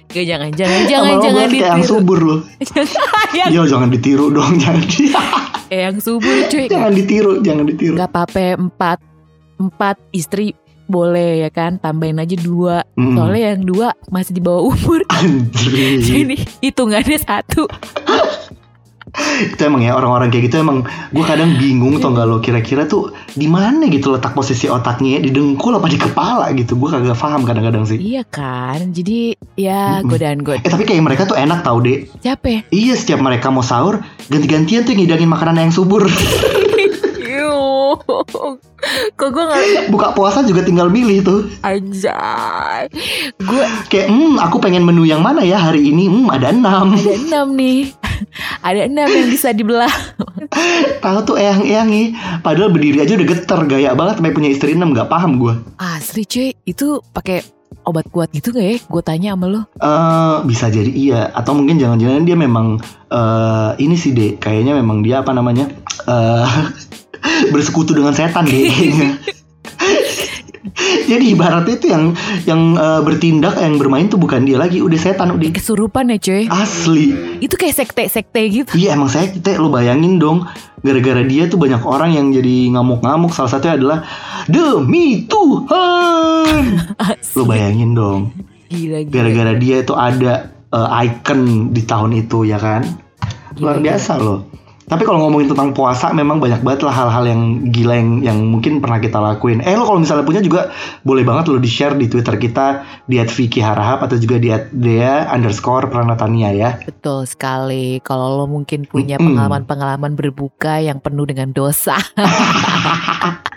Gak 0.08 0.26
jangan 0.26 0.50
jangan 0.52 0.82
jangan 0.86 1.14
jangan 1.20 1.48
kayak 1.48 1.60
yang 1.60 1.80
ditiru. 1.82 1.90
subur 1.90 2.20
lu 2.20 2.38
yang, 3.38 3.50
Yo 3.52 3.62
jangan 3.66 3.90
ditiru 3.90 4.26
dong 4.30 4.54
Jangan, 4.64 4.84
di- 4.84 5.12
eh, 5.68 5.80
yang 5.84 5.98
subur 6.00 6.36
cuy. 6.48 6.66
Jangan 6.68 6.92
ditiru 6.94 7.32
Jangan 7.40 7.66
ditiru. 7.66 7.96
Gak 7.96 8.10
apa-apa 8.10 8.56
empat 8.56 8.98
empat 9.56 9.96
istri 10.12 10.56
boleh 10.86 11.42
ya 11.42 11.50
kan? 11.50 11.76
Tambahin 11.76 12.18
aja 12.18 12.38
dua. 12.38 12.86
Mm. 12.94 13.18
soalnya 13.18 13.42
yang 13.52 13.64
dua 13.64 13.88
masih 14.08 14.32
di 14.32 14.42
bawah 14.42 14.70
umur. 14.70 15.02
Anjir. 15.10 15.74
Jadi 16.06 16.36
hitungannya 16.62 17.18
satu 17.18 17.66
itu 19.38 19.62
emang 19.62 19.80
ya 19.80 19.94
orang-orang 19.94 20.28
kayak 20.28 20.50
gitu 20.50 20.60
emang 20.60 20.82
gue 21.14 21.24
kadang 21.24 21.56
bingung 21.56 22.02
tau 22.02 22.12
gak 22.12 22.26
lo 22.26 22.38
kira-kira 22.40 22.84
tuh 22.84 23.14
di 23.32 23.46
mana 23.46 23.86
gitu 23.86 24.10
letak 24.10 24.34
posisi 24.34 24.66
otaknya 24.66 25.18
ya 25.18 25.20
di 25.24 25.32
dengkul 25.32 25.72
apa 25.72 25.88
di 25.88 25.96
kepala 25.96 26.50
gitu 26.52 26.76
gue 26.76 26.90
kagak 26.90 27.16
paham 27.16 27.46
kadang-kadang 27.46 27.86
sih 27.86 27.96
Iya 27.96 28.26
kan, 28.26 28.92
jadi 28.92 29.38
ya 29.56 30.02
godaan 30.04 30.42
god. 30.42 30.60
eh 30.62 30.70
tapi 30.70 30.84
kayak 30.84 31.00
mereka 31.02 31.24
tuh 31.24 31.38
enak 31.38 31.62
tau 31.62 31.80
deh 31.80 32.10
Siapa? 32.20 32.48
ya? 32.50 32.60
iya 32.70 32.94
setiap 32.94 33.22
mereka 33.22 33.48
mau 33.48 33.64
sahur 33.64 34.02
ganti-gantian 34.28 34.84
tuh 34.84 34.92
ngidangin 34.92 35.30
makanan 35.30 35.70
yang 35.70 35.74
subur 35.74 36.04
kok 39.16 39.30
gue 39.32 39.44
gak 39.44 39.62
buka 39.94 40.14
puasa 40.14 40.42
juga 40.46 40.62
tinggal 40.66 40.90
milih 40.90 41.22
tuh. 41.26 41.40
Anjay. 41.66 42.90
Gue 43.42 43.64
kayak 43.90 44.08
hmm 44.10 44.38
aku 44.42 44.58
pengen 44.62 44.86
menu 44.86 45.06
yang 45.08 45.22
mana 45.22 45.42
ya 45.42 45.58
hari 45.60 45.90
ini? 45.90 46.10
Hmm 46.10 46.28
ada 46.30 46.52
enam. 46.54 46.94
Ada 46.96 47.14
enam 47.16 47.48
nih, 47.56 47.92
ada 48.62 48.82
enam 48.86 49.08
yang 49.10 49.28
bisa 49.32 49.50
dibelah. 49.52 49.92
tahu 51.04 51.20
tuh 51.24 51.36
eyang-eyang 51.40 51.90
nih. 51.90 52.08
Padahal 52.42 52.70
berdiri 52.72 53.02
aja 53.02 53.18
udah 53.18 53.28
geter 53.28 53.60
gaya 53.66 53.92
banget 53.98 54.22
sampai 54.22 54.34
punya 54.36 54.50
istri 54.52 54.78
enam 54.78 54.94
nggak 54.94 55.10
paham 55.10 55.38
gue 55.42 55.54
Asli 55.82 56.24
cuy, 56.26 56.54
itu 56.66 57.02
pakai 57.14 57.42
obat 57.86 58.10
kuat 58.10 58.34
gitu 58.34 58.50
gak 58.50 58.66
ya? 58.66 58.76
Gue 58.90 59.02
tanya 59.06 59.38
sama 59.38 59.46
lo. 59.48 59.62
Eh 59.78 60.38
bisa 60.50 60.70
jadi 60.70 60.90
iya. 60.90 61.22
Atau 61.34 61.54
mungkin 61.54 61.78
jangan-jangan 61.78 62.26
dia 62.26 62.38
memang 62.38 62.82
eh 63.14 63.72
ini 63.82 63.96
sih 63.96 64.12
deh 64.12 64.38
kayaknya 64.42 64.74
memang 64.78 65.06
dia 65.06 65.22
apa 65.22 65.32
namanya 65.32 65.70
eh 66.10 66.50
bersekutu 67.50 67.94
dengan 67.94 68.14
setan 68.14 68.46
deh 68.46 68.66
kayaknya. 68.68 69.10
jadi 71.10 71.26
ibaratnya 71.32 71.76
itu 71.78 71.88
yang 71.94 72.04
yang 72.50 72.62
eh, 72.76 73.02
bertindak 73.06 73.56
yang 73.62 73.78
bermain 73.78 74.10
tuh 74.10 74.18
bukan 74.18 74.44
dia 74.44 74.58
lagi 74.58 74.82
udah 74.82 75.00
setan 75.00 75.38
udah 75.38 75.50
Kesurupan 75.54 76.10
ya 76.12 76.18
cuy. 76.18 76.46
asli. 76.50 77.14
Itu 77.40 77.56
kayak 77.56 77.76
sekte-sekte 77.78 78.42
gitu. 78.50 78.72
iya 78.76 78.98
emang 78.98 79.10
saya 79.10 79.30
kita 79.30 79.58
lo 79.62 79.70
bayangin 79.70 80.18
dong. 80.18 80.46
Gara-gara 80.86 81.26
dia 81.26 81.50
tuh 81.50 81.58
banyak 81.58 81.82
orang 81.82 82.14
yang 82.14 82.30
jadi 82.30 82.70
ngamuk-ngamuk. 82.78 83.34
Salah 83.34 83.58
satunya 83.58 83.74
adalah 83.82 84.00
demi 84.46 85.26
Tuhan. 85.26 86.64
Lo 87.38 87.44
bayangin 87.50 87.98
dong. 87.98 88.30
Gila, 88.70 89.02
gila. 89.02 89.10
gara-gara 89.10 89.54
dia 89.58 89.82
itu 89.82 89.94
ada 89.98 90.34
eh, 90.70 90.90
icon 91.10 91.74
di 91.74 91.82
tahun 91.82 92.12
itu 92.22 92.46
ya 92.46 92.62
kan? 92.62 92.86
Luar 93.58 93.82
Gila, 93.82 93.86
biasa 93.98 94.12
loh 94.22 94.46
tapi 94.86 95.02
kalau 95.02 95.18
ngomongin 95.26 95.50
tentang 95.50 95.74
puasa 95.74 96.14
memang 96.14 96.38
banyak 96.38 96.62
banget 96.62 96.86
lah 96.86 96.94
hal-hal 96.94 97.26
yang 97.26 97.42
gila 97.74 97.98
yang 97.98 98.12
yang 98.22 98.38
mungkin 98.46 98.78
pernah 98.78 99.02
kita 99.02 99.18
lakuin. 99.18 99.66
Eh 99.66 99.74
lo 99.74 99.90
kalau 99.90 99.98
misalnya 99.98 100.22
punya 100.22 100.46
juga 100.46 100.70
boleh 101.02 101.26
banget 101.26 101.50
lo 101.50 101.58
di 101.58 101.66
share 101.66 101.98
di 101.98 102.06
twitter 102.06 102.38
kita 102.38 102.86
di 103.10 103.18
@vicky_harahap 103.18 104.06
atau 104.06 104.14
juga 104.22 104.38
di 104.38 104.54
@dea 104.78 105.26
underscore 105.34 105.90
pranatania 105.90 106.54
ya. 106.54 106.70
Betul 106.86 107.26
sekali. 107.26 107.98
Kalau 108.06 108.38
lo 108.38 108.46
mungkin 108.46 108.86
punya 108.86 109.18
pengalaman-pengalaman 109.18 110.14
berbuka 110.14 110.78
yang 110.78 111.02
penuh 111.02 111.26
dengan 111.26 111.50
dosa. 111.50 111.98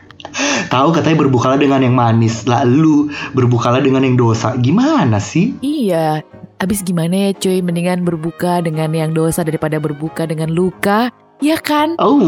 tahu 0.72 0.92
katanya 0.92 1.28
berbukalah 1.28 1.58
dengan 1.60 1.80
yang 1.84 1.96
manis. 1.96 2.44
Lalu 2.48 3.12
berbukalah 3.36 3.80
dengan 3.84 4.04
yang 4.04 4.16
dosa. 4.16 4.54
Gimana 4.60 5.18
sih? 5.20 5.56
Iya, 5.60 6.24
abis 6.58 6.82
gimana 6.82 7.30
ya 7.30 7.30
cuy, 7.34 7.62
mendingan 7.62 8.02
berbuka 8.02 8.58
dengan 8.62 8.90
yang 8.90 9.14
dosa 9.14 9.46
daripada 9.46 9.78
berbuka 9.78 10.26
dengan 10.26 10.50
luka, 10.50 11.14
ya 11.38 11.54
kan? 11.58 11.94
oh. 12.02 12.18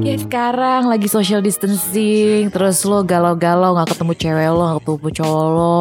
Ya 0.00 0.16
sekarang 0.16 0.88
lagi 0.88 1.06
social 1.12 1.44
distancing, 1.44 2.48
terus 2.48 2.80
lo 2.88 3.04
galau-galau 3.04 3.76
gak 3.76 3.92
ketemu 3.92 4.12
cewek 4.16 4.48
lo, 4.48 4.62
gak 4.64 4.76
ketemu 4.80 5.08
cowok 5.20 5.46
lo, 5.52 5.80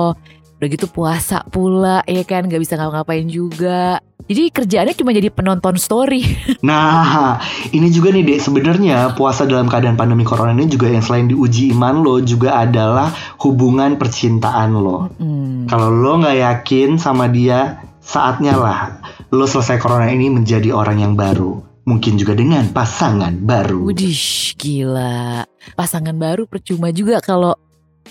udah 0.60 0.67
gitu 0.67 0.91
puasa 0.91 1.39
pula, 1.48 2.04
ya 2.04 2.28
kan? 2.28 2.52
Gak 2.52 2.60
bisa 2.60 2.76
ngapa-ngapain 2.76 3.32
juga. 3.32 4.04
Jadi 4.30 4.52
kerjaannya 4.52 4.93
cuma 4.93 5.15
jadi 5.15 5.32
penonton 5.32 5.80
story. 5.80 6.22
Nah, 6.60 7.39
ini 7.72 7.88
juga 7.88 8.12
nih 8.12 8.22
Dek, 8.22 8.39
sebenarnya 8.43 9.15
puasa 9.15 9.48
dalam 9.48 9.72
keadaan 9.72 9.95
pandemi 9.95 10.28
corona 10.28 10.52
ini 10.52 10.67
juga 10.67 10.91
yang 10.91 11.00
selain 11.00 11.32
diuji 11.32 11.72
iman 11.72 12.04
lo 12.04 12.19
juga 12.19 12.60
adalah 12.60 13.10
hubungan 13.41 13.95
percintaan 13.95 14.76
lo. 14.76 15.08
Hmm. 15.17 15.63
Kalau 15.65 15.88
lo 15.89 16.19
nggak 16.19 16.36
yakin 16.36 17.00
sama 17.00 17.32
dia, 17.32 17.80
saatnya 18.04 18.60
lah 18.60 19.00
lo 19.32 19.45
selesai 19.48 19.80
corona 19.80 20.12
ini 20.12 20.28
menjadi 20.30 20.76
orang 20.76 21.00
yang 21.00 21.13
baru. 21.15 21.63
Mungkin 21.88 22.22
juga 22.22 22.38
dengan 22.38 22.69
pasangan 22.69 23.34
baru. 23.39 23.88
Widih, 23.88 24.54
gila. 24.60 25.48
Pasangan 25.74 26.13
baru 26.13 26.45
percuma 26.45 26.93
juga 26.93 27.17
kalau 27.24 27.58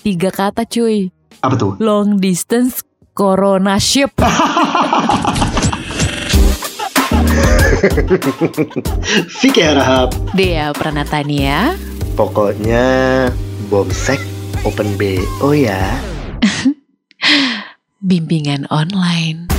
tiga 0.02 0.34
kata 0.34 0.66
cuy. 0.66 1.14
Apa 1.38 1.54
tuh? 1.54 1.72
Long 1.78 2.18
distance 2.18 2.82
corona 3.14 3.78
ship. 3.78 4.10
Vicky 9.38 9.62
Harahap. 9.62 10.10
Dea 10.34 10.74
Pranatania. 10.74 11.78
Pokoknya 12.18 13.30
bomsek 13.70 14.18
open 14.66 14.98
BO 14.98 15.54
ya. 15.54 15.78
Bimbingan 18.08 18.66
online. 18.74 19.57